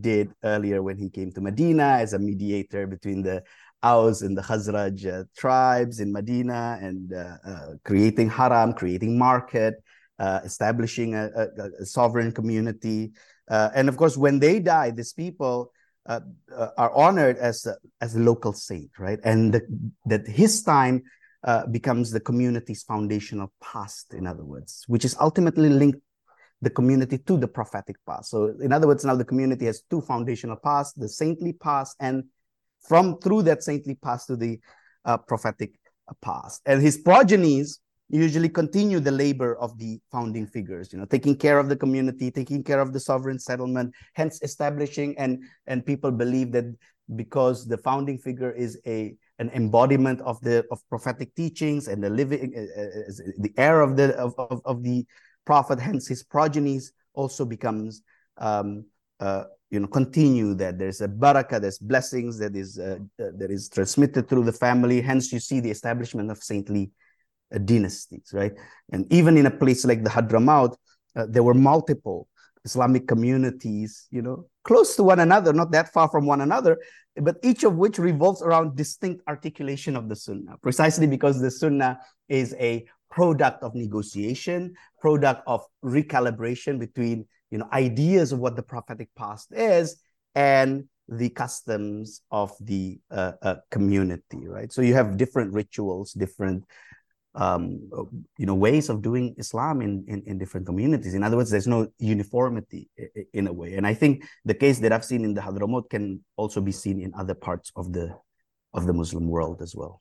[0.00, 3.42] did earlier when he came to medina as a mediator between the
[3.82, 9.74] Aus and the Khazraj uh, tribes in Medina and uh, uh, creating haram, creating market,
[10.20, 13.10] establishing a, a, a, sovereign community,
[13.48, 15.72] and of course, when they die, these people
[16.06, 16.20] uh,
[16.76, 19.18] are honored as a, as a local saint, right?
[19.24, 19.62] And the,
[20.06, 21.02] that his time
[21.44, 26.00] uh, becomes the community's foundational past, in other words, which is ultimately linked
[26.62, 28.30] the community to the prophetic past.
[28.30, 32.24] So, in other words, now the community has two foundational paths the saintly past, and
[32.88, 34.58] from through that saintly past to the
[35.04, 35.72] uh, prophetic
[36.22, 36.62] past.
[36.66, 41.58] And his progenies usually continue the labor of the founding figures you know taking care
[41.58, 46.52] of the community taking care of the sovereign settlement hence establishing and and people believe
[46.52, 46.66] that
[47.16, 52.10] because the founding figure is a an embodiment of the of prophetic teachings and the
[52.10, 55.04] living uh, uh the heir of the of, of, of, the
[55.44, 58.02] prophet hence his progenies also becomes
[58.38, 58.84] um
[59.20, 63.50] uh, you know continue that there's a barakah there's blessings that is uh, uh, that
[63.50, 66.90] is transmitted through the family hence you see the establishment of saintly
[67.54, 68.52] uh, dynasties, right?
[68.92, 70.74] And even in a place like the Hadramaut,
[71.14, 72.28] uh, there were multiple
[72.64, 76.78] Islamic communities, you know, close to one another, not that far from one another,
[77.16, 82.00] but each of which revolves around distinct articulation of the Sunnah, precisely because the Sunnah
[82.28, 88.62] is a product of negotiation, product of recalibration between, you know, ideas of what the
[88.62, 90.02] prophetic past is
[90.34, 94.72] and the customs of the uh, uh, community, right?
[94.72, 96.64] So you have different rituals, different
[97.34, 97.88] um,
[98.38, 101.14] you know ways of doing Islam in, in, in different communities.
[101.14, 102.90] In other words, there's no uniformity
[103.32, 106.22] in a way, and I think the case that I've seen in the Hadramaut can
[106.36, 108.14] also be seen in other parts of the
[108.74, 110.00] of the Muslim world as well.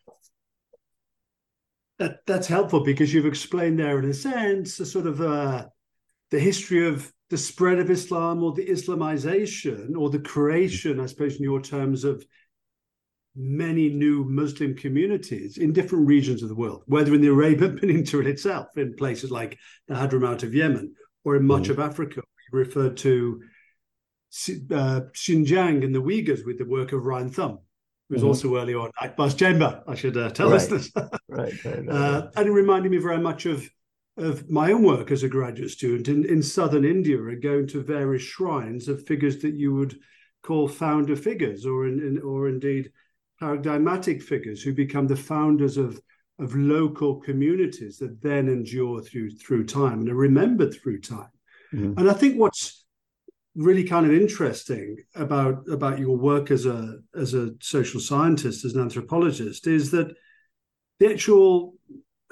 [2.02, 5.68] That that's helpful because you've explained there, in a sense, a sort of uh,
[6.32, 11.36] the history of the spread of Islam or the Islamization or the creation, I suppose,
[11.36, 12.26] in your terms of
[13.36, 18.28] many new Muslim communities in different regions of the world, whether in the Arabian Peninsula
[18.28, 21.70] itself, in places like the Hadramaut of Yemen, or in much mm.
[21.70, 22.24] of Africa.
[22.52, 23.44] We referred to
[24.72, 27.60] uh, Xinjiang and the Uyghurs with the work of Rian Thum,
[28.12, 28.28] who was mm-hmm.
[28.28, 30.56] also early on at Akbar's Chamber, I should uh, tell right.
[30.56, 30.92] listeners.
[30.96, 33.70] right, right, right, uh, and it reminded me very much of
[34.18, 37.82] of my own work as a graduate student in, in southern India and going to
[37.82, 39.98] various shrines of figures that you would
[40.44, 42.92] call founder figures or in, in or indeed
[43.40, 46.02] paradigmatic figures who become the founders of
[46.38, 51.32] of local communities that then endure through through time and are remembered through time.
[51.74, 51.98] Mm-hmm.
[51.98, 52.81] And I think what's
[53.56, 58.76] really kind of interesting about about your work as a as a social scientist, as
[58.76, 60.14] an anthropologist, is that
[61.00, 61.76] the actual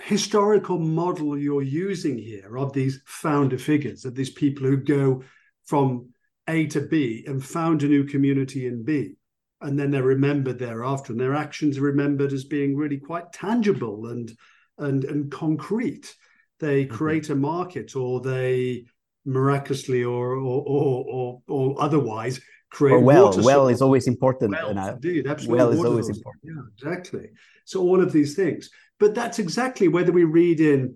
[0.02, 5.22] historical model you're using here of these founder figures, of these people who go
[5.66, 6.10] from
[6.48, 9.16] A to B and found a new community in B,
[9.62, 14.08] and then they're remembered thereafter, and their actions are remembered as being really quite tangible
[14.08, 14.32] and
[14.78, 16.16] and and concrete.
[16.60, 16.96] They mm-hmm.
[16.96, 18.86] create a market, or they
[19.30, 22.40] miraculously or or or or, or otherwise
[22.70, 22.96] create.
[22.96, 24.52] Or well, well is always important.
[24.52, 25.58] Well, indeed, absolutely.
[25.58, 26.44] Well is always important.
[26.44, 27.30] Yeah, exactly.
[27.66, 30.96] So all of these things, but that's exactly whether we read in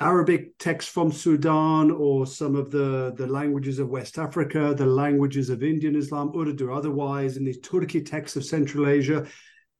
[0.00, 5.50] Arabic texts from Sudan or some of the, the languages of West Africa, the languages
[5.50, 9.26] of Indian Islam, Urdu, otherwise, in these Turkic texts of Central Asia.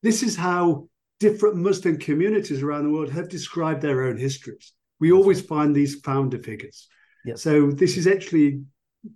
[0.02, 0.88] This is how
[1.20, 4.72] different Muslim communities around the world have described their own histories.
[4.98, 6.88] We always find these founder figures.
[7.28, 7.42] Yes.
[7.42, 8.62] So this is actually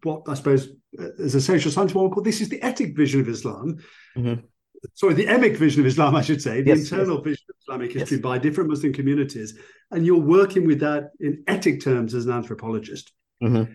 [0.02, 2.96] what I suppose, uh, as a social scientist, one would call this is the etic
[2.96, 3.78] vision of Islam.
[4.16, 4.46] Mm-hmm
[4.94, 7.24] sorry, the emic vision of Islam, I should say, the yes, internal yes.
[7.24, 8.22] vision of Islamic history yes.
[8.22, 9.58] by different Muslim communities.
[9.90, 13.12] And you're working with that in etic terms as an anthropologist.
[13.42, 13.72] Mm-hmm.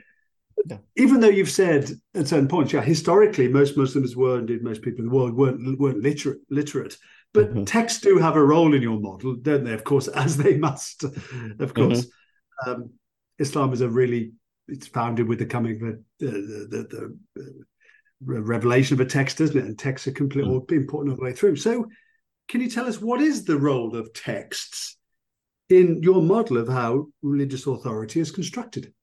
[0.66, 0.78] Yeah.
[0.96, 5.00] Even though you've said at certain points, yeah, historically most Muslims were, indeed most people
[5.00, 6.98] in the world weren't weren't literate, literate.
[7.34, 7.64] But mm-hmm.
[7.66, 9.74] texts do have a role in your model, don't they?
[9.74, 11.04] Of course, as they must.
[11.04, 12.70] Of course, mm-hmm.
[12.70, 12.90] um,
[13.40, 14.32] Islam is a really
[14.68, 15.80] it's founded with the coming of
[16.20, 17.66] the, the, the, the
[18.22, 19.66] revelation of a text, isn't it?
[19.66, 20.72] And texts are completely mm.
[20.72, 21.56] important all the way through.
[21.56, 21.86] So,
[22.48, 24.98] can you tell us what is the role of texts
[25.70, 28.94] in your model of how religious authority is constructed?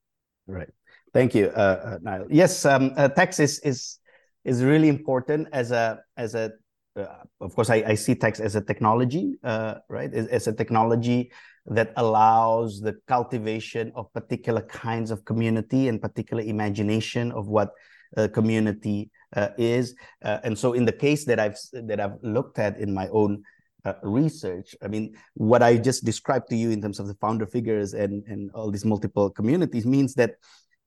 [0.47, 0.69] Right.
[1.13, 2.27] Thank you, uh, uh, Nile.
[2.31, 3.99] Yes, um, uh, text is is
[4.45, 6.53] is really important as a as a.
[6.97, 7.07] Uh,
[7.41, 10.13] of course, I, I see text as a technology, uh, right?
[10.13, 11.33] As, as a technology
[11.67, 17.71] that allows the cultivation of particular kinds of community and particular imagination of what
[18.17, 19.95] a community uh, is.
[20.23, 23.43] Uh, and so in the case that I've that I've looked at in my own
[23.85, 27.47] uh, research, I mean, what I just described to you in terms of the founder
[27.47, 30.37] figures and, and all these multiple communities means that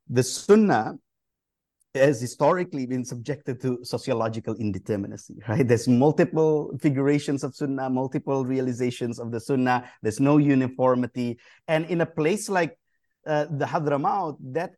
[0.10, 0.98] the Sunnah
[1.98, 5.68] has historically been subjected to sociological indeterminacy, right?
[5.68, 9.90] There's multiple figurations of Sunnah, multiple realizations of the Sunnah.
[10.02, 11.40] There's no uniformity.
[11.68, 12.78] And in a place like
[13.26, 14.72] uh, the Hadramaut, that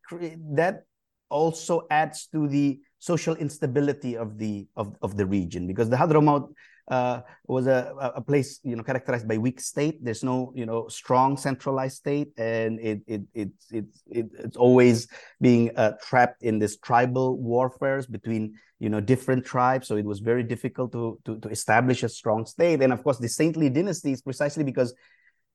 [0.55, 0.83] that
[1.29, 6.51] also adds to the social instability of the of, of the region because the Hadramaut
[6.89, 10.03] uh, was a, a place you know characterized by weak state.
[10.03, 15.07] There's no you know strong centralized state, and it it it, it, it it's always
[15.39, 19.87] being uh, trapped in this tribal warfares between you know different tribes.
[19.87, 22.81] So it was very difficult to to to establish a strong state.
[22.81, 24.93] And of course, the saintly dynasties precisely because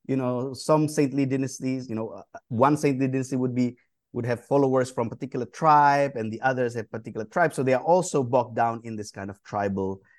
[0.06, 3.76] you know some saintly dynasties, you know, uh, one saintly dynasty would be
[4.12, 7.82] would have followers from particular tribe and the others have particular tribes so they are
[7.82, 10.13] also bogged down in this kind of tribal uh, uh,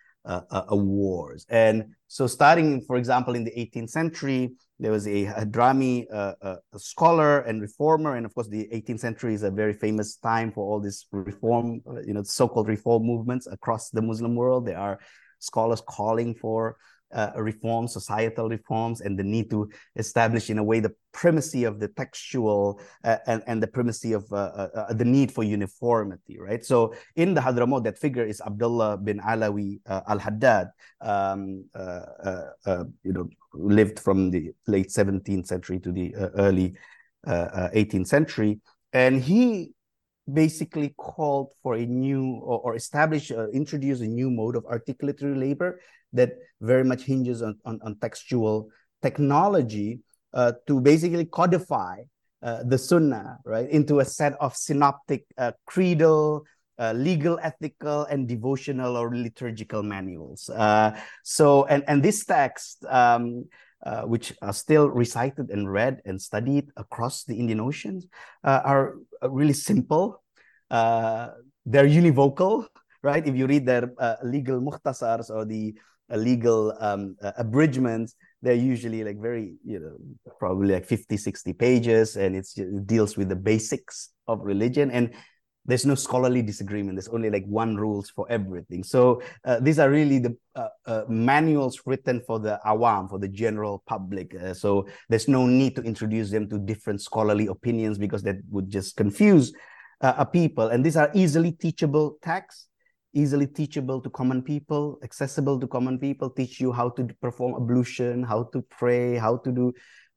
[0.72, 1.46] wars.
[1.50, 6.56] And so, starting, for example, in the 18th century, there was a Hadrami uh, uh,
[6.78, 10.66] scholar and reformer, and of course, the 18th century is a very famous time for
[10.66, 14.66] all these reform, uh, you know, so-called reform movements across the Muslim world.
[14.66, 15.00] There are
[15.40, 16.78] scholars calling for
[17.16, 21.80] uh, reforms, societal reforms, and the need to establish, in a way, the primacy of
[21.80, 26.38] the textual uh, and, and the primacy of uh, uh, uh the need for uniformity,
[26.38, 26.64] right?
[26.64, 30.68] So in the Hadramaut, that figure is Abdullah bin Alawi uh, al-Haddad,
[31.02, 31.64] um,
[33.04, 36.76] you know, lived from the late 17th century to the early
[37.26, 38.60] 18th century.
[38.92, 39.76] And he
[40.32, 45.38] basically called for a new or, or establish uh, introduce a new mode of articulatory
[45.38, 45.80] labor
[46.16, 48.70] that very much hinges on, on, on textual
[49.02, 50.00] technology
[50.34, 52.02] uh, to basically codify
[52.44, 56.44] uh, the sunnah right into a set of synoptic uh, creedal
[56.78, 60.92] uh, legal ethical and devotional or liturgical manuals uh,
[61.24, 63.46] so and and this text um,
[63.86, 68.08] uh, which are still recited and read and studied across the Indian Oceans,
[68.44, 70.24] uh, are really simple.
[70.72, 72.66] They're univocal,
[73.04, 73.26] right?
[73.28, 73.92] If you read their
[74.24, 75.76] legal mukhtasars or the
[76.10, 79.98] legal um, abridgments, they're usually like very, you know,
[80.40, 82.48] probably like 50, 60 pages, and it
[82.86, 84.92] deals with the basics of religion.
[84.92, 85.12] And
[85.66, 89.90] there's no scholarly disagreement there's only like one rules for everything so uh, these are
[89.90, 94.88] really the uh, uh, manuals written for the awam for the general public uh, so
[95.10, 99.54] there's no need to introduce them to different scholarly opinions because that would just confuse
[100.02, 102.68] uh, a people and these are easily teachable texts
[103.16, 108.24] easily teachable to common people accessible to common people teach you how to perform ablution
[108.24, 109.74] how to pray how to do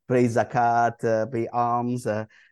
[0.09, 2.07] pray zakat uh, pay alms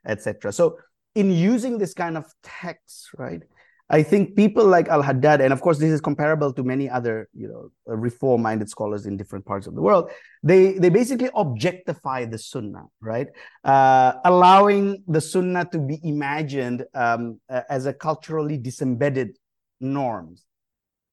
[0.06, 0.78] etc so
[1.16, 3.42] in using this kind of text, right?
[3.88, 7.28] I think people like Al Haddad, and of course, this is comparable to many other,
[7.32, 10.10] you know, reform minded scholars in different parts of the world.
[10.42, 13.28] They they basically objectify the Sunnah, right?
[13.64, 19.38] Uh, allowing the Sunnah to be imagined um, as a culturally disembedded
[19.80, 20.44] norms,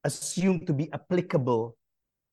[0.04, 1.76] assumed to be applicable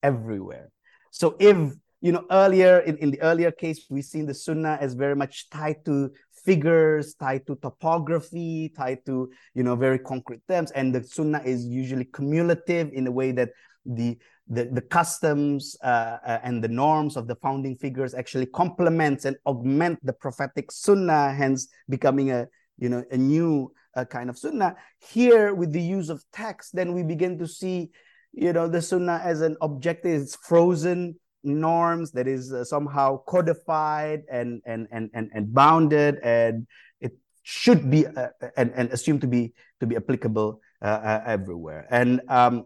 [0.02, 0.70] everywhere.
[1.10, 4.94] So if you know earlier in, in the earlier case we've seen the sunnah as
[4.94, 6.10] very much tied to
[6.44, 11.66] figures tied to topography tied to you know very concrete terms and the sunnah is
[11.66, 13.50] usually cumulative in a way that
[13.84, 19.24] the the, the customs uh, uh, and the norms of the founding figures actually complements
[19.24, 24.38] and augment the prophetic sunnah hence becoming a you know a new uh, kind of
[24.38, 24.76] sunnah.
[24.98, 27.90] Here with the use of text then we begin to see
[28.32, 30.22] you know the sunnah as an objective.
[30.22, 36.66] It's frozen norms that is uh, somehow codified and, and and and and bounded and
[37.00, 37.12] it
[37.42, 41.86] should be uh, and, and assumed to be to be applicable uh, uh, everywhere.
[41.90, 42.64] And um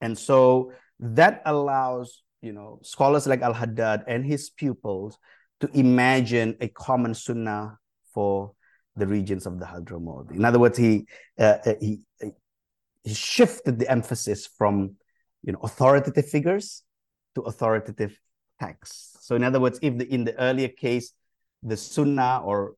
[0.00, 5.18] and so that allows you know scholars like al-haddad and his pupils
[5.60, 7.78] to imagine a common sunnah
[8.12, 8.52] for
[8.96, 10.30] the regions of the Hadramaut.
[10.30, 11.06] In other words, he,
[11.38, 12.00] uh, uh he
[13.04, 14.96] he shifted the emphasis from
[15.42, 16.82] you know authoritative figures
[17.34, 18.18] to authoritative
[18.60, 19.16] texts.
[19.20, 21.12] So, in other words, if the, in the earlier case,
[21.62, 22.74] the Sunnah or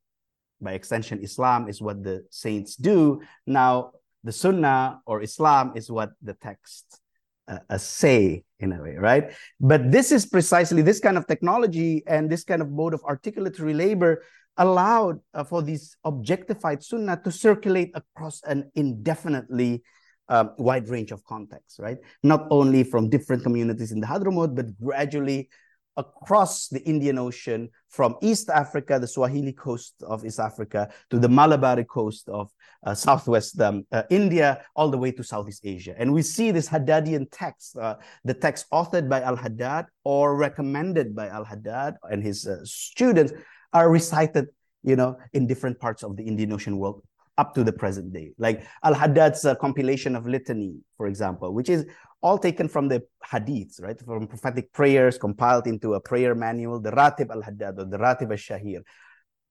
[0.60, 3.92] by extension Islam is what the saints do, now
[4.22, 7.00] the Sunnah or Islam is what the text
[7.48, 9.32] uh, uh, say in a way, right?
[9.60, 13.76] But this is precisely this kind of technology and this kind of mode of articulatory
[13.76, 14.22] labor
[14.57, 19.82] allowed uh, for these objectified Sunnah to circulate across an indefinitely
[20.28, 21.98] um, wide range of contexts, right?
[22.22, 25.50] Not only from different communities in the Hadramaut, but gradually
[25.96, 31.28] across the Indian Ocean from East Africa, the Swahili coast of East Africa, to the
[31.28, 32.50] Malabari coast of
[32.84, 35.94] uh, Southwest um, uh, India, all the way to Southeast Asia.
[35.96, 41.14] And we see this Haddadian text, uh, the text authored by Al Haddad or recommended
[41.14, 43.32] by Al Haddad and his uh, students,
[43.74, 44.46] are recited
[44.84, 47.02] you know, in different parts of the Indian Ocean world
[47.38, 48.32] up to the present day.
[48.38, 51.86] Like Al Haddad's uh, compilation of litany, for example, which is
[52.22, 53.98] all taken from the hadiths, right?
[54.00, 58.30] From prophetic prayers compiled into a prayer manual, the Ratib Al Haddad or the Ratib
[58.30, 58.82] Al Shahir,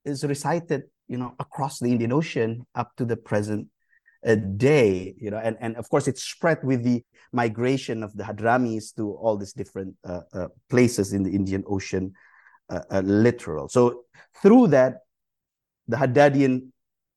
[0.04, 3.68] is recited, you know, across the Indian Ocean up to the present
[4.26, 7.02] uh, day, you know, and, and of course it's spread with the
[7.32, 12.14] migration of the Hadramis to all these different uh, uh places in the Indian Ocean
[12.70, 13.68] uh, littoral.
[13.68, 14.04] So
[14.42, 15.00] through that,
[15.88, 16.72] the Haddadian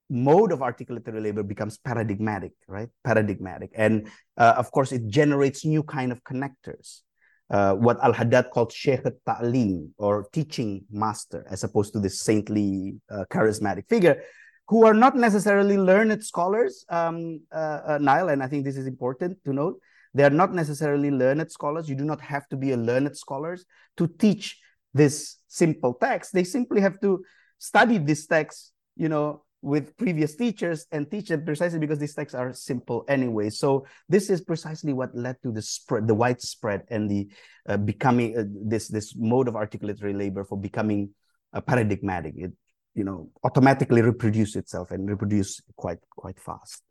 [0.09, 2.89] mode of articulatory labor becomes paradigmatic, right?
[3.03, 3.71] Paradigmatic.
[3.75, 7.01] And uh, of course, it generates new kind of connectors.
[7.49, 13.23] Uh, what Al-Haddad called Sheikh Ta'lim or teaching master, as opposed to this saintly, uh,
[13.31, 14.21] charismatic figure,
[14.67, 18.85] who are not necessarily learned scholars, um, uh, uh, Nile, and I think this is
[18.85, 19.79] important to note.
[20.13, 21.87] They are not necessarily learned scholars.
[21.87, 23.57] You do not have to be a learned scholar
[23.95, 24.59] to teach
[24.93, 26.33] this simple text.
[26.33, 27.23] They simply have to
[27.57, 32.35] study this text, you know, with previous teachers and teach them precisely because these texts
[32.35, 33.49] are simple anyway.
[33.49, 37.27] So this is precisely what led to the spread, the widespread, and the
[37.67, 41.11] uh, becoming uh, this this mode of articulatory labor for becoming
[41.53, 42.35] uh, paradigmatic.
[42.37, 42.53] It
[42.93, 46.83] you know automatically reproduce itself and reproduce quite quite fast.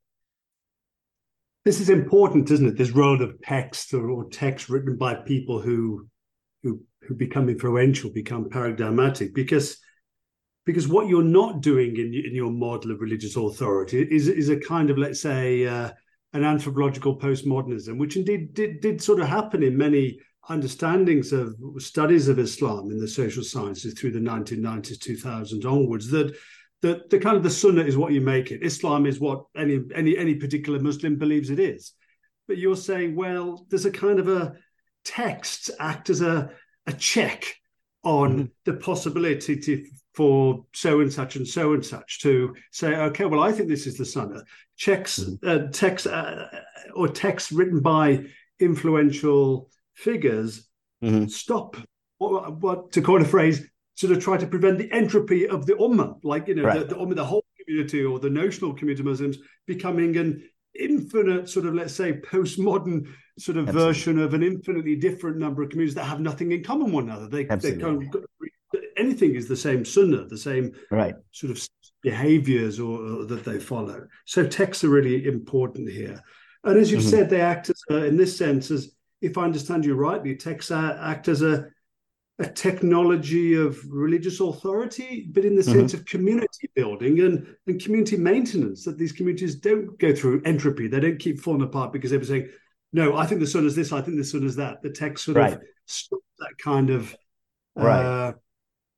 [1.65, 2.77] This is important, isn't it?
[2.77, 6.07] This role of text or, or text written by people who
[6.67, 9.79] who who become influential, become paradigmatic, because
[10.65, 14.59] because what you're not doing in, in your model of religious authority is is a
[14.59, 15.91] kind of let's say uh,
[16.33, 22.29] an anthropological postmodernism, which indeed did did sort of happen in many understandings of studies
[22.29, 26.09] of Islam in the social sciences through the 1990s, 2000 onwards.
[26.11, 26.37] That
[26.83, 28.65] that the kind of the Sunnah is what you make it.
[28.65, 31.93] Islam is what any any any particular Muslim believes it is.
[32.49, 34.55] But you're saying, well, there's a kind of a
[35.07, 36.51] text act as a
[36.87, 37.57] a check
[38.05, 38.45] on mm-hmm.
[38.65, 39.85] the possibility to,
[40.15, 43.87] for so and such and so and such to say, okay, well, I think this
[43.87, 44.45] is the Sunnah.
[44.77, 45.49] Checks, mm-hmm.
[45.49, 46.47] uh, text uh,
[46.95, 48.27] or texts written by
[48.61, 50.69] influential figures
[51.03, 51.27] mm-hmm.
[51.27, 51.77] stop.
[52.19, 55.75] What, what, to coin a phrase, sort of try to prevent the entropy of the
[55.75, 56.89] ummah, like you know, right.
[56.89, 60.49] the, the ummah, the whole community or the notional community of Muslims becoming an
[60.81, 63.07] infinite sort of let's say postmodern
[63.39, 63.93] sort of Absolutely.
[63.93, 67.29] version of an infinitely different number of communities that have nothing in common one another.
[67.29, 68.05] They, they can't
[68.97, 71.15] anything is the same sunnah the same right.
[71.31, 71.69] sort of
[72.03, 74.07] behaviors or, or that they follow.
[74.25, 76.23] So texts are really important here.
[76.65, 77.11] And as you've mm-hmm.
[77.11, 81.29] said they act as in this sense as if i understand you rightly texts act
[81.29, 81.69] as a
[82.39, 85.73] a technology of religious authority, but in the mm-hmm.
[85.73, 90.87] sense of community building and, and community maintenance, that these communities don't go through entropy.
[90.87, 92.51] They don't keep falling apart because they were saying,
[92.93, 94.83] no, I think the Sunnah is this, I think the Sunnah is that.
[94.83, 95.55] The text sort right.
[95.55, 97.17] of stops that kind of
[97.75, 98.05] right.
[98.05, 98.33] uh,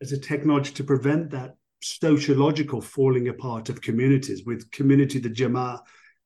[0.02, 5.80] as a technology to prevent that sociological falling apart of communities, with community, the Jama'ah,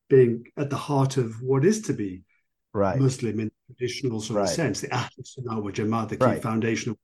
[0.08, 2.22] being at the heart of what is to be
[2.72, 2.98] right.
[2.98, 4.48] Muslim in the traditional sort right.
[4.48, 6.42] of sense, the Ahl Sunnah wa Jama'ah, the key right.
[6.42, 6.96] foundation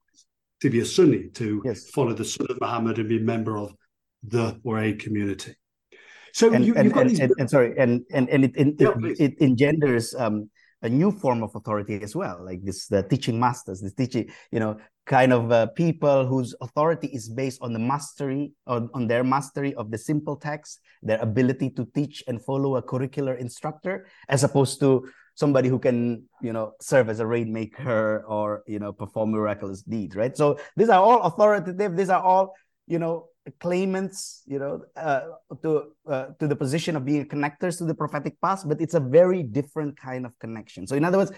[0.61, 1.89] to be a Sunni, to yes.
[1.89, 3.73] follow the Sunnah of Muhammad and be a member of
[4.23, 5.55] the or a community.
[6.33, 7.19] So and, you, and, and, these...
[7.19, 10.49] and, sorry, and and and it it, yeah, it, it engenders um,
[10.81, 14.59] a new form of authority as well, like this the teaching masters, the teaching, you
[14.59, 19.23] know, kind of uh, people whose authority is based on the mastery on, on their
[19.23, 24.43] mastery of the simple text, their ability to teach and follow a curricular instructor, as
[24.43, 25.09] opposed to
[25.39, 30.15] somebody who can you know serve as a rainmaker or you know perform miraculous deeds
[30.15, 30.35] right?
[30.35, 31.95] So these are all authoritative.
[31.95, 32.53] These are all
[32.87, 33.27] you know
[33.59, 35.21] claimants you know uh,
[35.63, 38.99] to uh, to the position of being connectors to the prophetic past but it's a
[38.99, 40.85] very different kind of connection.
[40.85, 41.31] So in other words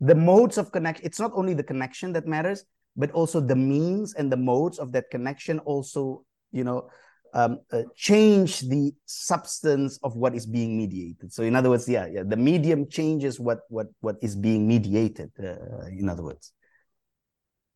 [0.00, 2.64] the modes of connection it's not only the connection that matters
[2.94, 6.90] but also the means and the modes of that connection also you know
[7.34, 11.32] um, uh, change the substance of what is being mediated.
[11.32, 15.30] So, in other words, yeah, yeah, the medium changes what what what is being mediated.
[15.38, 16.52] Uh, in other words.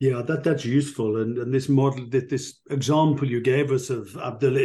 [0.01, 4.17] Yeah, that that's useful, and and this model, that this example you gave us of
[4.17, 4.57] Abdul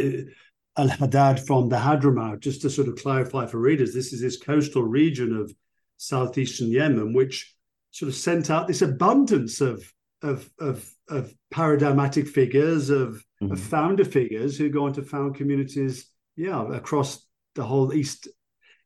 [0.76, 4.36] Al Haddad from the Hadramaut, just to sort of clarify for readers, this is this
[4.36, 5.52] coastal region of
[5.96, 7.54] southeastern Yemen, which
[7.90, 9.92] sort of sent out this abundance of
[10.22, 13.52] of of, of paradigmatic figures, of, mm-hmm.
[13.52, 18.28] of founder figures who go on to found communities, yeah, across the whole east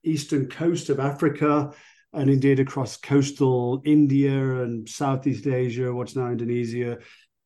[0.05, 1.73] eastern coast of Africa,
[2.13, 6.99] and indeed across coastal India and Southeast Asia, what's now Indonesia,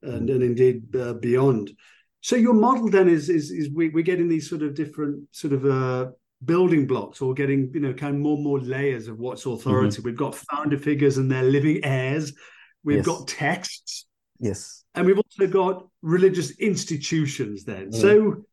[0.03, 0.35] and, mm-hmm.
[0.35, 1.73] and indeed uh, beyond.
[2.20, 5.53] So your model then is is is we, we're getting these sort of different sort
[5.53, 6.11] of uh,
[6.45, 9.97] building blocks or getting you know kind of more and more layers of what's authority.
[9.97, 10.05] Mm-hmm.
[10.05, 12.33] We've got founder figures and their living heirs.
[12.85, 13.07] We've yes.
[13.07, 14.07] got texts.
[14.43, 14.84] Yes.
[14.95, 17.93] And we've also got religious institutions then.
[17.93, 17.95] Mm.
[17.95, 18.45] So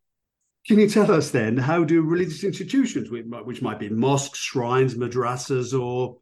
[0.67, 5.77] can you tell us then how do religious institutions, which might be mosques, shrines, madrasas,
[5.77, 6.19] or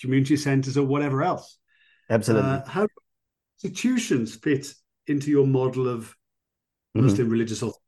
[0.00, 1.58] community centers, or whatever else,
[2.08, 2.86] absolutely, uh, how
[3.62, 4.72] institutions fit
[5.08, 6.14] into your model of
[6.94, 7.32] Muslim mm-hmm.
[7.32, 7.80] religious authority.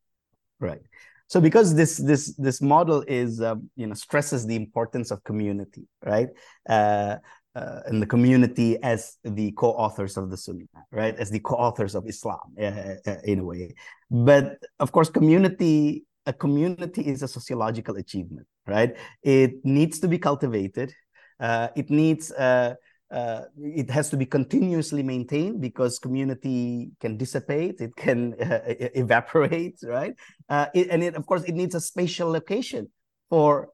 [0.59, 0.83] Right.
[1.29, 5.87] So because this this this model is um, you know stresses the importance of community,
[6.05, 6.29] right?
[6.69, 7.17] Uh,
[7.57, 11.17] uh, and the community as the co-authors of the Sunnah, right?
[11.17, 13.75] As the co-authors of Islam, uh, in a way.
[14.11, 18.97] But of course, community a community is a sociological achievement, right?
[19.23, 20.93] It needs to be cultivated.
[21.39, 22.75] Uh, it needs uh,
[23.11, 30.13] uh, it has to be continuously maintained because community can dissipate, it can evaporate, right?
[30.49, 32.89] Uh, it, and it, of course, it needs a spatial location
[33.31, 33.69] for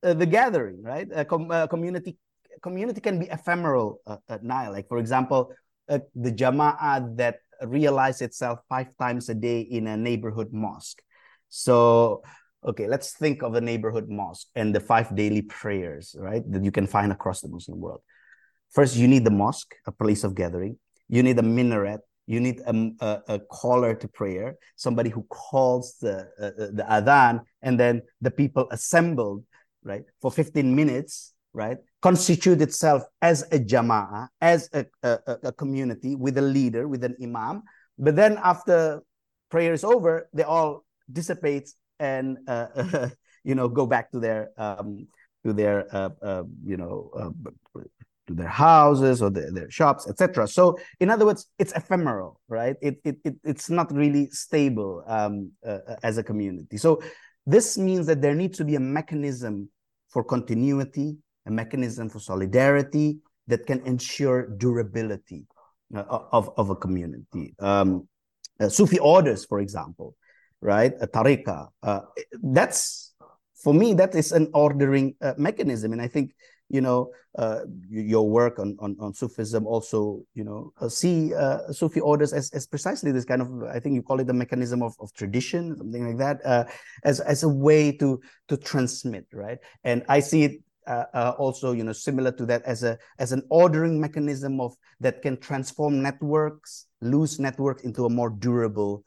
[0.00, 1.08] the gathering, right?
[1.12, 2.16] A com- community
[2.62, 4.68] community can be ephemeral uh, at night.
[4.68, 5.52] Like for example,
[5.88, 11.02] uh, the jama'ah that realize itself five times a day in a neighborhood mosque.
[11.48, 12.22] So
[12.64, 16.42] okay, let's think of a neighborhood mosque and the five daily prayers, right?
[16.50, 18.00] That you can find across the Muslim world.
[18.70, 20.76] First, you need the mosque, a place of gathering.
[21.08, 22.00] You need a minaret.
[22.26, 27.40] You need a, a, a caller to prayer, somebody who calls the uh, the adhan,
[27.62, 29.44] and then the people assembled,
[29.82, 36.14] right, for 15 minutes, right, constitute itself as a jama'ah, as a, a, a community
[36.14, 37.62] with a leader, with an imam.
[37.98, 39.02] But then after
[39.50, 43.08] prayer is over, they all dissipate and uh,
[43.44, 45.08] you know go back to their um,
[45.44, 47.80] to their uh, uh, you know uh,
[48.28, 50.46] to their houses or their, their shops, etc.
[50.46, 52.76] So, in other words, it's ephemeral, right?
[52.80, 56.76] It, it, it it's not really stable um, uh, uh, as a community.
[56.76, 57.02] So,
[57.46, 59.70] this means that there needs to be a mechanism
[60.10, 61.16] for continuity,
[61.48, 65.46] a mechanism for solidarity that can ensure durability
[65.94, 67.54] uh, of, of a community.
[67.58, 68.06] Um,
[68.60, 70.14] uh, Sufi orders, for example,
[70.60, 70.92] right?
[71.00, 71.68] A tariqa.
[71.82, 72.00] Uh,
[72.42, 73.14] that's
[73.54, 76.32] for me that is an ordering uh, mechanism, and I think
[76.68, 81.32] you know uh, your work on, on, on Sufism also you know uh, see
[81.72, 84.82] Sufi orders as, as precisely this kind of I think you call it the mechanism
[84.82, 86.68] of, of tradition something like that
[87.04, 91.72] as as a way to to transmit right and I see it uh, uh, also
[91.72, 96.02] you know similar to that as a as an ordering mechanism of that can transform
[96.02, 99.04] networks loose networks into a more durable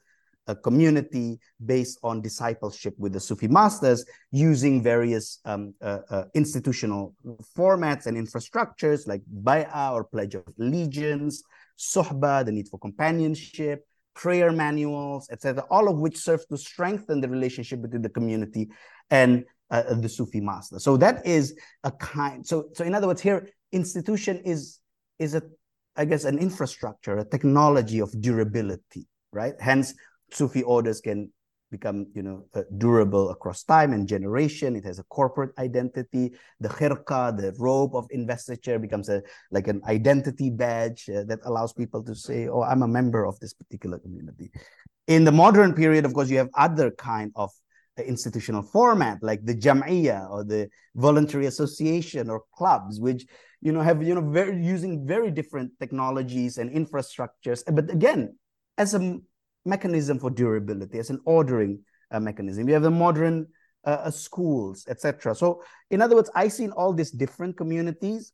[0.48, 7.14] a community based on discipleship with the Sufi masters using various um, uh, uh, institutional
[7.56, 11.42] formats and infrastructures like bay'ah or pledge of allegiance,
[11.78, 17.28] suhba, the need for companionship, prayer manuals, etc., all of which serve to strengthen the
[17.28, 18.68] relationship between the community
[19.10, 20.78] and uh, the Sufi master.
[20.78, 22.46] So that is a kind.
[22.46, 24.78] So so in other words, here institution is
[25.18, 25.42] is a
[25.96, 29.54] I guess an infrastructure, a technology of durability, right?
[29.60, 29.94] Hence,
[30.30, 31.30] Sufi orders can
[31.70, 36.68] become you know uh, durable across time and generation it has a corporate identity the
[36.68, 42.04] khirqa the robe of investiture becomes a like an identity badge uh, that allows people
[42.04, 44.50] to say oh i'm a member of this particular community
[45.06, 47.50] in the modern period of course you have other kind of
[47.98, 53.26] institutional format like the jam'iyya or the voluntary association or clubs which
[53.60, 58.34] you know have you know very using very different technologies and infrastructures but again
[58.78, 59.18] as a
[59.64, 61.80] mechanism for durability, as an ordering
[62.10, 62.66] uh, mechanism.
[62.66, 63.46] We have the modern
[63.84, 65.34] uh, uh schools, etc.
[65.34, 68.32] So, in other words, I see in all these different communities,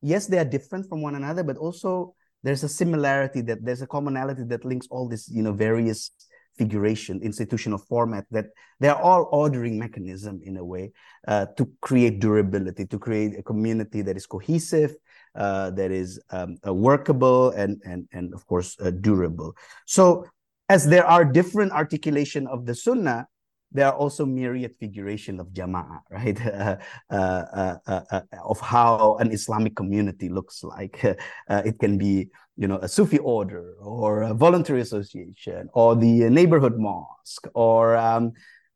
[0.00, 3.86] yes, they are different from one another, but also there's a similarity that there's a
[3.86, 6.10] commonality that links all these, you know, various
[6.56, 8.46] figuration, institutional format that
[8.80, 10.92] they're all ordering mechanism in a way
[11.28, 14.94] uh, to create durability, to create a community that is cohesive,
[15.34, 19.54] uh, that is um, uh, workable, and and and of course uh, durable.
[19.86, 20.26] So
[20.68, 23.26] as there are different articulation of the sunnah,
[23.72, 26.46] there are also myriad figuration of jama'ah, right?
[26.46, 26.76] Uh,
[27.10, 31.02] uh, uh, uh, of how an Islamic community looks like.
[31.48, 36.30] Uh, it can be, you know, a Sufi order or a voluntary association or the
[36.30, 38.32] neighborhood mosque or um,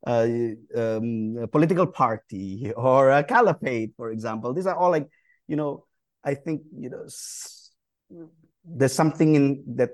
[0.06, 0.26] uh,
[0.74, 4.52] um, a political party or a caliphate, for example.
[4.52, 5.08] These are all like,
[5.48, 5.84] you know,
[6.24, 7.06] I think you know
[8.64, 9.90] there's something in that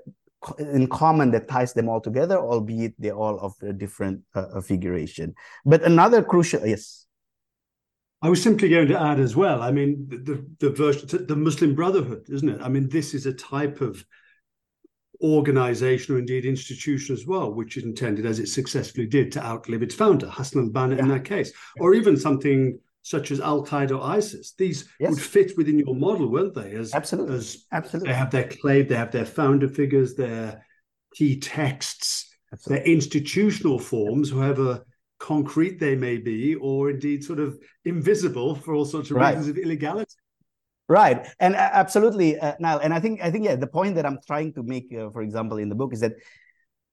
[0.59, 5.33] in common that ties them all together, albeit they're all of a different uh, figuration.
[5.65, 7.05] But another crucial, yes.
[8.21, 9.61] I was simply going to add as well.
[9.61, 12.61] I mean, the, the, the version, the Muslim Brotherhood, isn't it?
[12.61, 14.05] I mean, this is a type of
[15.21, 19.83] organization or indeed institution as well, which is intended, as it successfully did, to outlive
[19.83, 21.03] its founder, Hassan al-Banna, yeah.
[21.03, 24.53] in that case, or even something such as Al Qaeda or ISIS.
[24.57, 25.11] These yes.
[25.11, 26.73] would fit within your model, won't they?
[26.73, 30.65] As absolutely, as absolutely, they have their claim, they have their founder figures, their
[31.13, 32.83] key texts, absolutely.
[32.83, 34.85] their institutional forms, however
[35.19, 39.35] concrete they may be, or indeed sort of invisible for all sorts of right.
[39.35, 40.15] reasons of illegality.
[40.87, 42.79] Right, and uh, absolutely, uh, Nile.
[42.79, 45.21] And I think, I think, yeah, the point that I'm trying to make, uh, for
[45.21, 46.13] example, in the book is that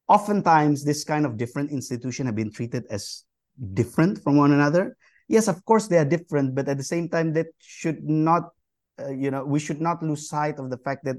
[0.08, 3.22] oftentimes this kind of different institution have been treated as
[3.74, 4.96] different from one another
[5.31, 8.51] yes, of course they are different, but at the same time, that should not,
[8.99, 11.16] uh, you know, we should not lose sight of the fact that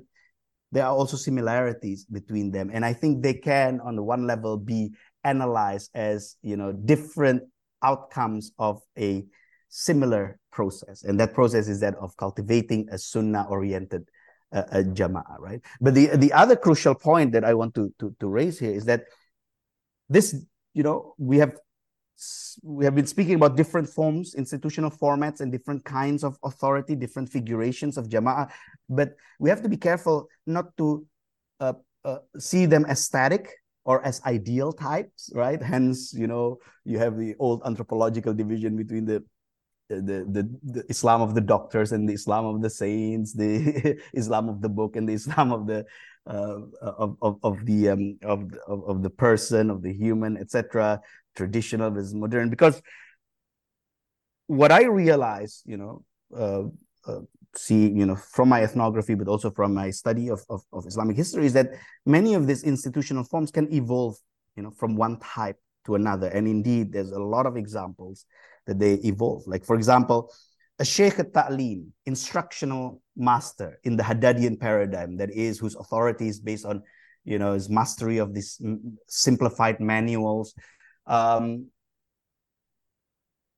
[0.73, 2.69] there are also similarities between them.
[2.73, 4.91] And I think they can, on the one level, be
[5.23, 7.43] analyzed as, you know, different
[7.81, 9.23] outcomes of a
[9.69, 11.03] similar process.
[11.03, 14.09] And that process is that of cultivating a sunnah oriented
[14.51, 15.61] uh, a jama'ah, right?
[15.79, 18.83] But the, the other crucial point that I want to, to, to raise here is
[18.85, 19.05] that
[20.09, 20.35] this,
[20.73, 21.55] you know, we have
[22.63, 27.29] we have been speaking about different forms, institutional formats, and different kinds of authority, different
[27.29, 28.49] figurations of jama'ah.
[28.89, 31.05] But we have to be careful not to
[31.59, 31.73] uh,
[32.05, 33.49] uh, see them as static
[33.85, 35.61] or as ideal types, right?
[35.61, 39.23] Hence, you know, you have the old anthropological division between the
[39.89, 44.47] the, the, the Islam of the doctors and the Islam of the saints, the Islam
[44.47, 45.85] of the book and the Islam of the
[46.25, 51.01] uh, of, of, of the um, of, of, of the person of the human, etc
[51.35, 52.81] traditional versus modern because
[54.47, 56.03] what i realize you know
[56.35, 56.63] uh,
[57.09, 57.21] uh,
[57.55, 61.15] see you know from my ethnography but also from my study of, of, of islamic
[61.15, 61.71] history is that
[62.05, 64.15] many of these institutional forms can evolve
[64.55, 66.27] you know from one type to another.
[66.27, 68.25] And indeed there's a lot of examples
[68.67, 69.43] that they evolve.
[69.47, 70.31] Like for example
[70.79, 76.65] a sheikh ta'lim instructional master in the haddadian paradigm that is whose authority is based
[76.65, 76.81] on
[77.23, 78.59] you know his mastery of these
[79.07, 80.55] simplified manuals
[81.07, 81.67] um,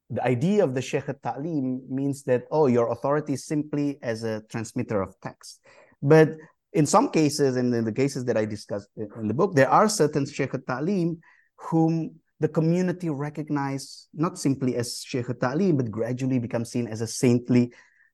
[0.09, 5.01] the idea of the Sheikh al-Ta'lim means that, oh, your authority simply as a transmitter
[5.01, 5.59] of text.
[6.01, 6.29] But
[6.73, 9.89] in some cases, and in the cases that I discussed in the book, there are
[9.89, 11.19] certain Sheikh al-Ta'lim
[11.55, 17.07] whom the community recognize not simply as Sheikh al-Ta'lim, but gradually become seen as a
[17.07, 17.73] saintly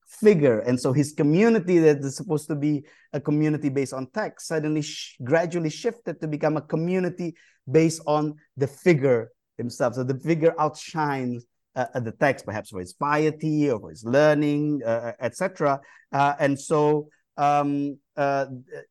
[0.10, 0.60] figure.
[0.60, 2.84] And so his community that is supposed to be
[3.14, 7.36] a community based on text suddenly sh- gradually shifted to become a community
[7.70, 9.94] based on the figure himself.
[9.94, 11.46] So the figure outshines
[11.76, 15.80] uh, uh the text, perhaps for his piety or for his learning, uh, uh etc.
[16.12, 17.08] Uh, and so,
[17.38, 18.48] um, uh,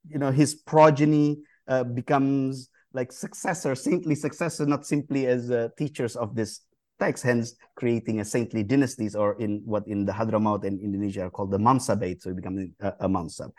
[0.09, 1.39] you know, his progeny
[1.93, 6.61] becomes like successor, saintly successor, not simply as teachers of this
[6.99, 11.31] text, hence creating a saintly dynasties, or in what in the Hadramaut and Indonesia are
[11.31, 13.51] called the Mansabate, so becoming a, a Mansab.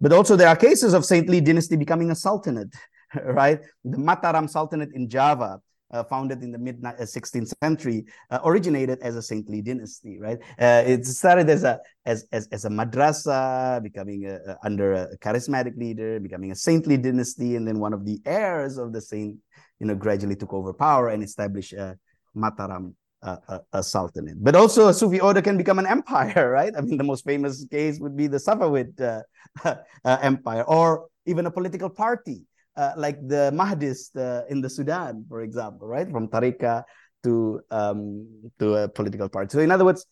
[0.00, 2.74] But also there are cases of saintly dynasty becoming a sultanate,
[3.24, 3.60] right?
[3.84, 5.60] The Mataram Sultanate in Java,
[5.94, 10.38] uh, founded in the mid 16th uh, century, uh, originated as a saintly dynasty, right?
[10.58, 15.18] Uh, it started as a as as, as a madrasa, becoming a, a, under a
[15.18, 19.36] charismatic leader, becoming a saintly dynasty, and then one of the heirs of the saint,
[19.78, 21.96] you know, gradually took over power and established a
[22.36, 24.36] Mataram a, a, sultanate.
[24.42, 26.72] But also, a Sufi order can become an empire, right?
[26.76, 29.22] I mean, the most famous case would be the Safavid uh,
[30.04, 32.44] uh, empire, or even a political party
[32.76, 36.10] uh, like the Mahdist uh, in the Sudan, for example, right?
[36.10, 36.84] From Tariqa
[37.22, 38.26] to um,
[38.58, 39.50] to a political party.
[39.52, 40.06] So, in other words,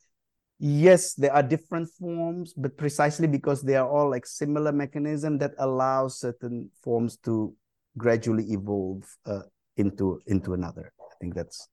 [0.58, 5.52] yes, there are different forms, but precisely because they are all like similar mechanism that
[5.58, 7.54] allows certain forms to
[7.98, 9.42] gradually evolve uh,
[9.76, 10.92] into into another.
[11.00, 11.68] I think that's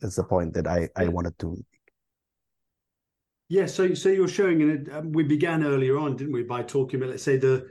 [0.00, 1.64] that's the point that I I wanted to
[3.48, 7.00] yeah, so so you're showing, and um, we began earlier on, didn't we, by talking
[7.00, 7.68] about let's say the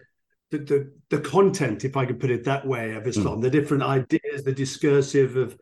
[0.51, 3.41] the, the, the content, if I could put it that way, of Islam, mm.
[3.41, 5.57] the different ideas, the discursive of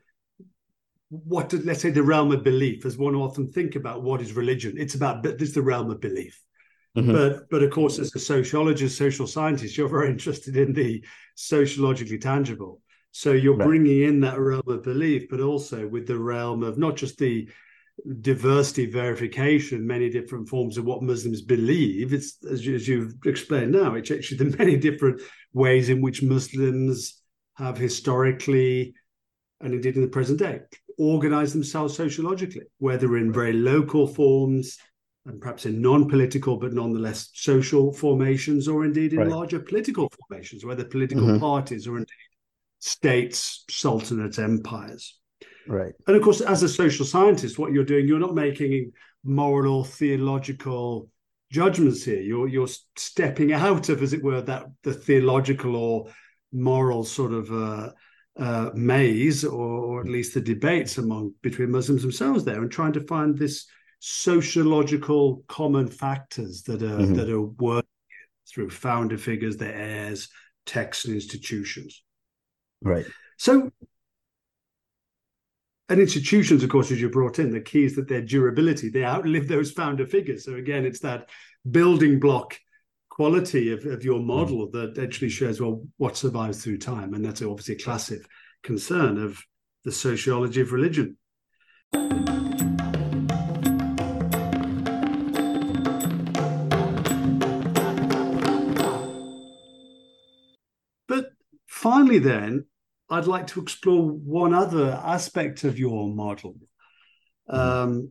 [1.10, 4.76] what, let's say, the realm of belief, as one often think about what is religion.
[4.78, 6.40] It's about this is the realm of belief.
[6.98, 7.12] Mm-hmm.
[7.12, 11.04] But but of course, as a sociologist, social scientist, you're very interested in the
[11.36, 12.82] sociologically tangible.
[13.14, 13.68] So you're right.
[13.68, 17.48] bringing in that realm of belief, but also with the realm of not just the
[18.22, 22.12] diversity verification, many different forms of what Muslims believe.
[22.12, 25.22] It's as, you, as you've explained now, it's actually the many different
[25.54, 27.22] ways in which Muslims
[27.56, 28.96] have historically
[29.62, 30.60] and indeed in the present day,
[30.98, 34.78] organize themselves sociologically, whether in very local forms
[35.26, 39.30] and perhaps in non-political but nonetheless social formations, or indeed in right.
[39.30, 41.40] larger political formations, whether political mm-hmm.
[41.40, 42.10] parties or indeed
[42.84, 45.18] states, sultanates, empires.
[45.70, 45.94] Right.
[46.06, 48.92] And of course, as a social scientist, what you're doing, you're not making
[49.24, 51.10] moral or theological
[51.50, 52.20] judgments here.
[52.20, 52.68] You're you're
[52.98, 56.08] stepping out of, as it were, that the theological or
[56.52, 57.92] moral sort of uh,
[58.38, 62.94] uh, maze, or, or, at least the debates among between Muslims themselves there, and trying
[62.94, 63.66] to find this
[64.00, 67.14] sociological common factors that are mm-hmm.
[67.14, 67.88] that are working
[68.46, 70.28] through founder figures, their heirs,
[70.66, 72.04] texts, and institutions.
[72.84, 73.06] Right.
[73.38, 73.72] So,
[75.90, 79.04] and institutions, of course, as you brought in, the key is that their durability, they
[79.04, 80.46] outlive those founder figures.
[80.46, 81.30] So again, it's that
[81.70, 82.58] building block
[83.14, 84.26] quality of, of your hmm.
[84.26, 88.22] model that actually shows well what survives through time and that's obviously a classic
[88.64, 89.40] concern of
[89.84, 91.16] the sociology of religion
[101.08, 101.34] but
[101.68, 102.66] finally then
[103.12, 106.56] i'd like to explore one other aspect of your model
[107.50, 107.56] mm-hmm.
[107.56, 108.10] um,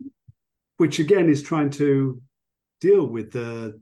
[0.76, 2.20] which again is trying to
[2.80, 3.80] deal with the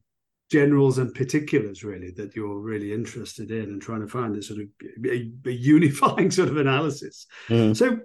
[0.51, 4.61] generals and particulars really that you're really interested in and trying to find this sort
[4.61, 4.67] of
[5.07, 7.75] a, a unifying sort of analysis mm.
[7.77, 7.99] so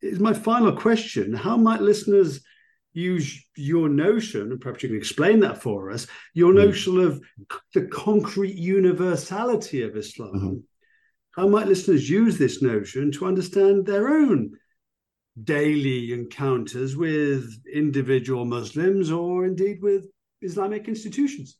[0.00, 2.40] is my final question how might listeners
[2.92, 6.66] use your notion and perhaps you can explain that for us your mm.
[6.66, 7.20] notion of
[7.74, 10.56] the concrete universality of islam mm-hmm.
[11.36, 14.52] How might listeners use this notion to understand their own
[15.44, 20.06] daily encounters with individual muslims or indeed with
[20.42, 21.58] Islamic institutions.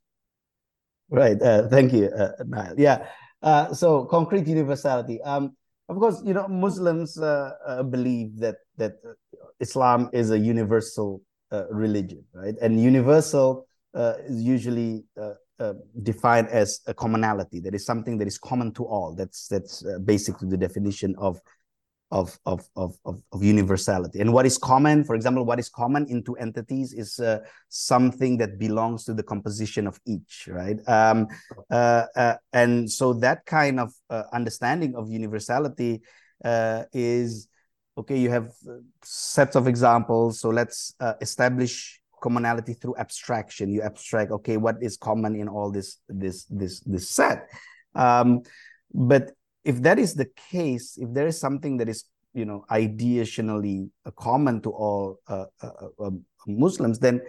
[1.11, 1.41] Right.
[1.41, 2.75] Uh, thank you, uh, Nile.
[2.77, 3.07] Yeah.
[3.43, 5.23] Uh, so concrete universality.
[5.23, 5.57] Um,
[5.89, 8.97] of course, you know Muslims uh, uh, believe that that
[9.59, 12.55] Islam is a universal uh, religion, right?
[12.61, 15.05] And universal is usually
[16.03, 17.61] defined as a commonality.
[17.61, 19.15] That is something that is common to all.
[19.15, 21.41] That's that's basically the definition of
[22.11, 24.21] of, of, of, of, universality.
[24.21, 28.39] And what is common, for example, what is common in two entities is uh, something
[28.39, 30.79] that belongs to the composition of each, right?
[30.89, 31.27] Um,
[31.71, 36.01] uh, uh, and so that kind of uh, understanding of universality
[36.45, 37.49] uh, is
[37.99, 38.53] okay, you have
[39.03, 40.41] sets of examples.
[40.41, 43.71] So let's uh, establish commonality through abstraction.
[43.71, 47.49] You abstract, okay, what is common in all this this this this set?
[47.95, 48.43] Um,
[48.93, 49.33] but
[49.65, 52.05] if that is the case, if there is something that is
[52.35, 57.21] you know ideationally common to all uh, uh, uh, um, Muslims, then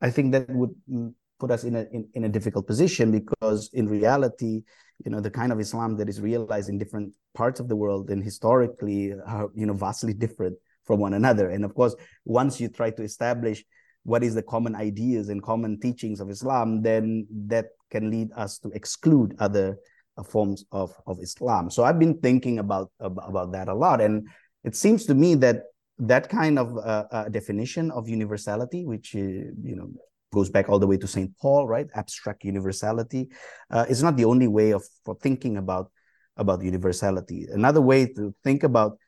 [0.00, 3.70] I think that would mm, put us in a in, in a difficult position because
[3.72, 4.62] in reality,
[5.04, 8.10] you know, the kind of Islam that is realized in different parts of the world
[8.10, 11.50] and historically are you know vastly different from one another.
[11.50, 11.94] And of course,
[12.24, 13.64] once you try to establish
[14.06, 18.58] what is the common ideas and common teachings of Islam, then that can lead us
[18.60, 19.76] to exclude other
[20.24, 21.70] forms of, of Islam.
[21.70, 24.00] So I've been thinking about, about that a lot.
[24.00, 24.28] And
[24.62, 25.64] it seems to me that
[25.98, 29.90] that kind of uh, uh, definition of universality, which, uh, you know,
[30.32, 31.36] goes back all the way to St.
[31.40, 31.88] Paul, right?
[31.94, 33.28] Abstract universality
[33.72, 35.90] uh, is not the only way of for thinking about,
[36.36, 37.46] about universality.
[37.50, 38.98] Another way to think about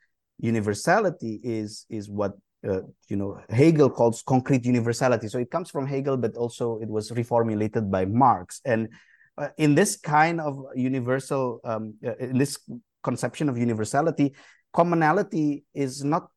[0.41, 2.33] universality is, is what
[2.67, 5.29] uh, you know Hegel calls concrete universality.
[5.29, 8.61] So it comes from Hegel, but also it was reformulated by Marx.
[8.65, 8.89] And
[9.37, 12.59] uh, in this kind of universal, um, uh, in this
[13.03, 14.35] conception of universality,
[14.73, 16.29] commonality is not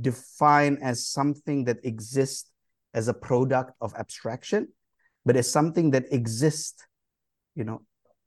[0.00, 2.50] defined as something that exists
[2.94, 4.68] as a product of abstraction,
[5.24, 6.84] but as something that exists,
[7.54, 7.82] you know,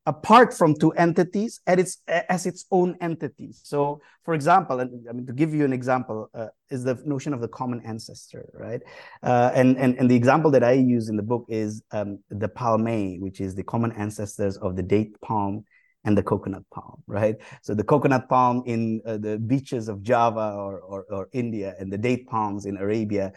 [0.05, 3.61] apart from two entities its as its own entities.
[3.63, 7.33] So, for example, and I mean to give you an example, uh, is the notion
[7.33, 8.81] of the common ancestor, right?
[9.23, 12.49] Uh, and and and the example that I use in the book is um, the
[12.49, 15.65] palmae, which is the common ancestors of the date palm
[16.05, 17.35] and the coconut palm, right?
[17.63, 21.91] So the coconut palm in uh, the beaches of Java or, or, or India and
[21.91, 23.33] the date palms in Arabia,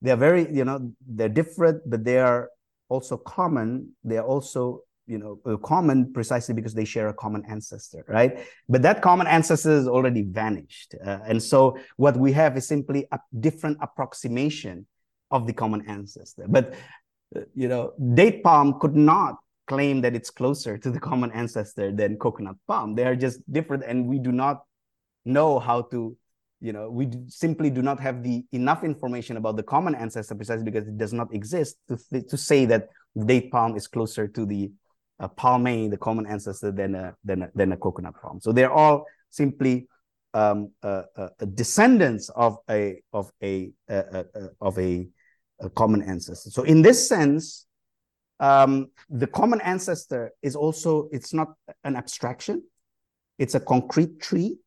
[0.00, 2.50] they are very, you know, they're different, but they are
[2.88, 3.90] also common.
[4.04, 8.46] They are also you know common precisely because they share a common ancestor right?
[8.68, 10.94] But that common ancestor has already vanished.
[11.04, 14.86] Uh, and so what we have is simply a different approximation
[15.30, 16.46] of the common ancestor.
[16.48, 16.74] But
[17.36, 19.36] uh, you know date palm could not
[19.66, 22.94] claim that it's closer to the common ancestor than coconut palm.
[22.94, 24.64] They are just different and we do not
[25.24, 26.16] know how to
[26.60, 30.64] you know we simply do not have the enough information about the common ancestor precisely
[30.64, 32.88] because it does not exist to, th- to say that
[33.26, 34.70] date palm is closer to the
[35.18, 38.40] a palmate, the common ancestor, than a, than a, than a coconut palm.
[38.40, 39.88] So they're all simply
[40.34, 43.70] um, uh, uh, descendants of a of a
[44.60, 45.08] of a,
[45.60, 46.50] a, common ancestor.
[46.50, 47.66] So in this sense,
[48.40, 51.54] um, the common ancestor is also it's not
[51.84, 52.64] an abstraction;
[53.38, 54.58] it's a concrete tree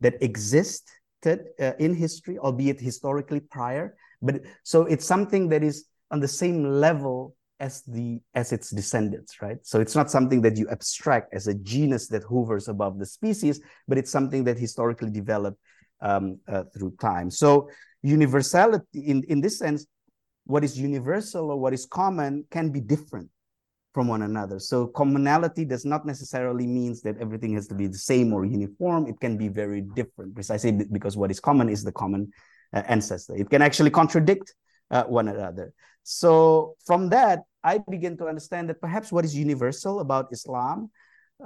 [0.00, 3.96] that existed uh, in history, albeit historically prior.
[4.22, 9.40] But so it's something that is on the same level as the as its descendants
[9.42, 9.58] right?
[9.62, 13.60] So it's not something that you abstract as a genus that hovers above the species
[13.86, 15.58] but it's something that historically developed
[16.00, 17.30] um, uh, through time.
[17.30, 17.68] So
[18.02, 19.86] universality in in this sense
[20.44, 23.28] what is universal or what is common can be different
[23.92, 24.58] from one another.
[24.58, 29.06] So commonality does not necessarily means that everything has to be the same or uniform.
[29.06, 32.30] It can be very different precisely because what is common is the common
[32.72, 33.34] uh, ancestor.
[33.34, 34.54] It can actually contradict
[34.90, 35.72] uh, one another.
[36.04, 40.90] So from that, I begin to understand that perhaps what is universal about Islam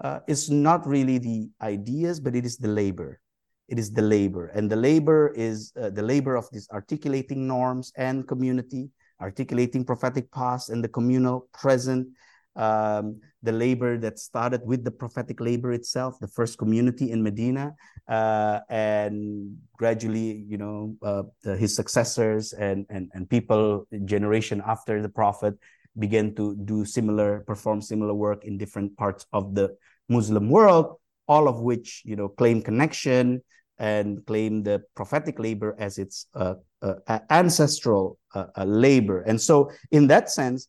[0.00, 3.20] uh, is not really the ideas, but it is the labor.
[3.68, 7.92] It is the labor, and the labor is uh, the labor of this articulating norms
[7.96, 8.90] and community,
[9.20, 12.08] articulating prophetic past and the communal present,
[12.56, 17.72] um, the labor that started with the prophetic labor itself, the first community in Medina,
[18.08, 25.00] uh, and gradually, you know, uh, the, his successors and, and and people generation after
[25.00, 25.54] the prophet
[25.99, 29.76] began to do similar, perform similar work in different parts of the
[30.09, 30.97] Muslim world,
[31.28, 33.43] all of which, you know, claim connection
[33.78, 39.22] and claim the prophetic labor as its uh, uh ancestral uh, uh, labor.
[39.22, 40.68] And so, in that sense,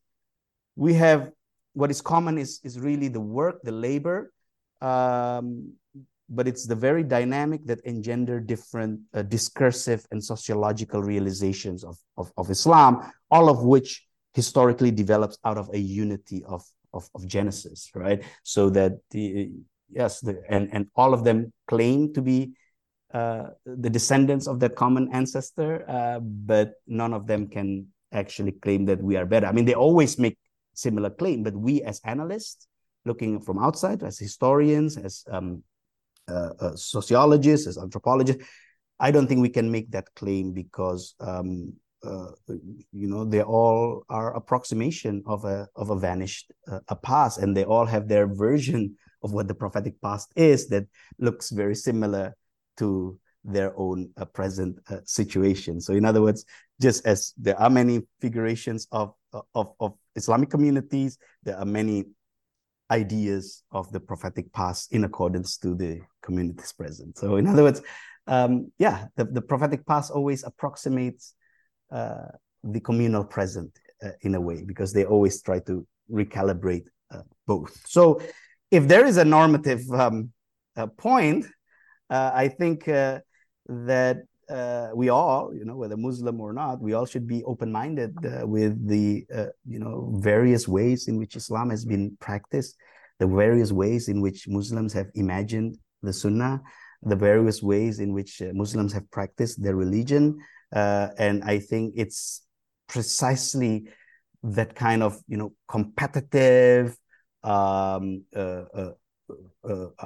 [0.76, 1.32] we have
[1.74, 4.32] what is common is is really the work, the labor,
[4.82, 5.74] um,
[6.30, 12.32] but it's the very dynamic that engender different uh, discursive and sociological realizations of, of,
[12.38, 16.63] of Islam, all of which historically develops out of a unity of,
[16.93, 18.23] of, of Genesis, right?
[18.43, 19.51] So that the
[19.89, 22.53] yes, the, and and all of them claim to be
[23.13, 28.86] uh, the descendants of that common ancestor, uh, but none of them can actually claim
[28.86, 29.47] that we are better.
[29.47, 30.38] I mean, they always make
[30.73, 31.43] similar claim.
[31.43, 32.67] But we as analysts,
[33.05, 35.63] looking from outside, as historians, as um,
[36.27, 38.43] uh, uh, sociologists, as anthropologists,
[38.99, 41.73] I don't think we can make that claim because um,
[42.04, 42.32] uh,
[42.91, 47.56] you know they all are approximation of a of a vanished uh, a past, and
[47.56, 50.86] they all have their version of what the prophetic past is that
[51.20, 52.36] looks very similar
[52.78, 55.80] to their own uh, present uh, situation.
[55.82, 56.45] So, in other words,
[56.82, 59.14] just as there are many figurations of,
[59.54, 62.06] of, of Islamic communities, there are many
[62.91, 67.18] ideas of the prophetic past in accordance to the communities present.
[67.18, 67.82] So, in other words,
[68.28, 71.34] um, yeah, the, the prophetic past always approximates
[72.63, 73.71] the communal present
[74.03, 77.75] uh, in a way because they always try to recalibrate uh, both.
[77.87, 78.21] So,
[78.71, 80.31] if there is a normative um,
[80.75, 81.45] uh, point,
[82.09, 84.17] I think that
[84.49, 88.45] uh, we all, you know, whether Muslim or not, we all should be open-minded uh,
[88.45, 92.75] with the, uh, you know, various ways in which Islam has been practiced,
[93.19, 96.61] the various ways in which Muslims have imagined the Sunnah,
[97.03, 100.37] the various ways in which uh, Muslims have practiced their religion,
[100.74, 102.41] uh, and I think it's
[102.88, 103.89] precisely
[104.43, 106.97] that kind of, you know, competitive,
[107.43, 108.65] um, uh,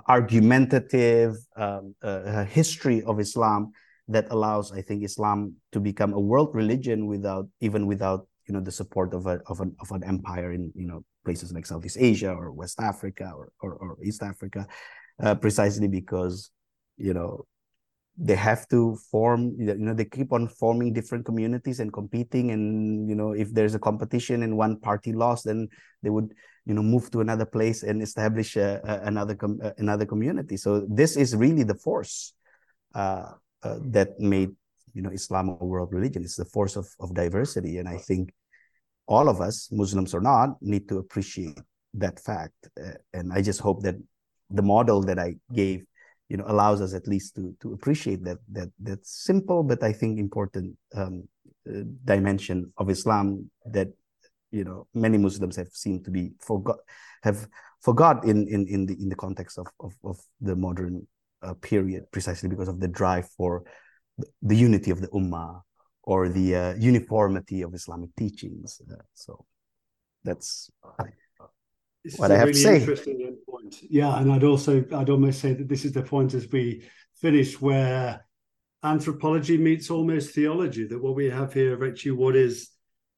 [0.07, 1.95] argumentative um,
[2.49, 3.72] history of Islam
[4.07, 8.61] that allows, I think, Islam to become a world religion without even without you know
[8.61, 11.97] the support of a of an of an empire in you know places like Southeast
[11.99, 14.68] Asia or West Africa or or, or East Africa,
[15.22, 16.51] uh, precisely because
[16.97, 17.45] you know
[18.18, 23.07] they have to form you know they keep on forming different communities and competing and
[23.07, 25.68] you know if there's a competition and one party lost then
[26.01, 26.34] they would
[26.65, 30.86] you know move to another place and establish a, a, another com- another community so
[30.89, 32.34] this is really the force
[32.95, 33.32] uh,
[33.63, 34.49] uh, that made
[34.93, 36.24] you know Islam a world religion.
[36.24, 38.34] It's the force of, of diversity, and I think
[39.07, 41.59] all of us, Muslims or not, need to appreciate
[41.93, 42.57] that fact.
[42.80, 43.95] Uh, and I just hope that
[44.49, 45.86] the model that I gave,
[46.30, 49.93] you know, allows us at least to to appreciate that that that simple but I
[49.93, 51.28] think important um,
[51.69, 53.88] uh, dimension of Islam that
[54.51, 56.78] you know many Muslims have seemed to be forgot
[57.23, 57.47] have
[57.82, 61.07] forgot in in in the in the context of of, of the modern
[61.41, 63.63] uh, period precisely because of the drive for
[64.41, 65.61] the unity of the ummah
[66.03, 68.82] or the uh, uniformity of Islamic teachings.
[68.89, 69.45] Uh, so
[70.23, 70.71] that's
[72.03, 73.13] this what I have really to say.
[73.89, 77.59] Yeah, and I'd also I'd almost say that this is the point as we finish
[77.59, 78.26] where
[78.84, 80.86] anthropology meets almost theology.
[80.86, 82.70] That what we have here actually what is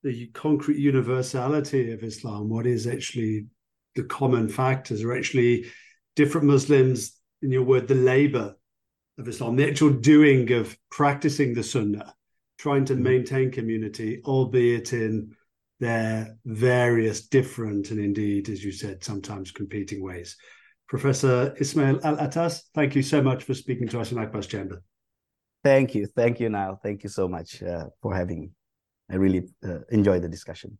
[0.03, 3.47] the concrete universality of Islam, what is actually
[3.95, 5.65] the common factors, are actually
[6.15, 8.55] different Muslims in your word, the labor
[9.17, 12.13] of Islam, the actual doing of practicing the Sunnah,
[12.57, 13.03] trying to mm-hmm.
[13.03, 15.35] maintain community, albeit in
[15.79, 20.35] their various different and indeed, as you said, sometimes competing ways.
[20.87, 24.81] Professor Ismail Alatas, thank you so much for speaking to us in Akbar's Chamber.
[25.63, 26.07] Thank you.
[26.07, 26.79] Thank you, Nile.
[26.81, 28.51] Thank you so much uh, for having me.
[29.11, 30.77] I really uh, enjoyed the discussion.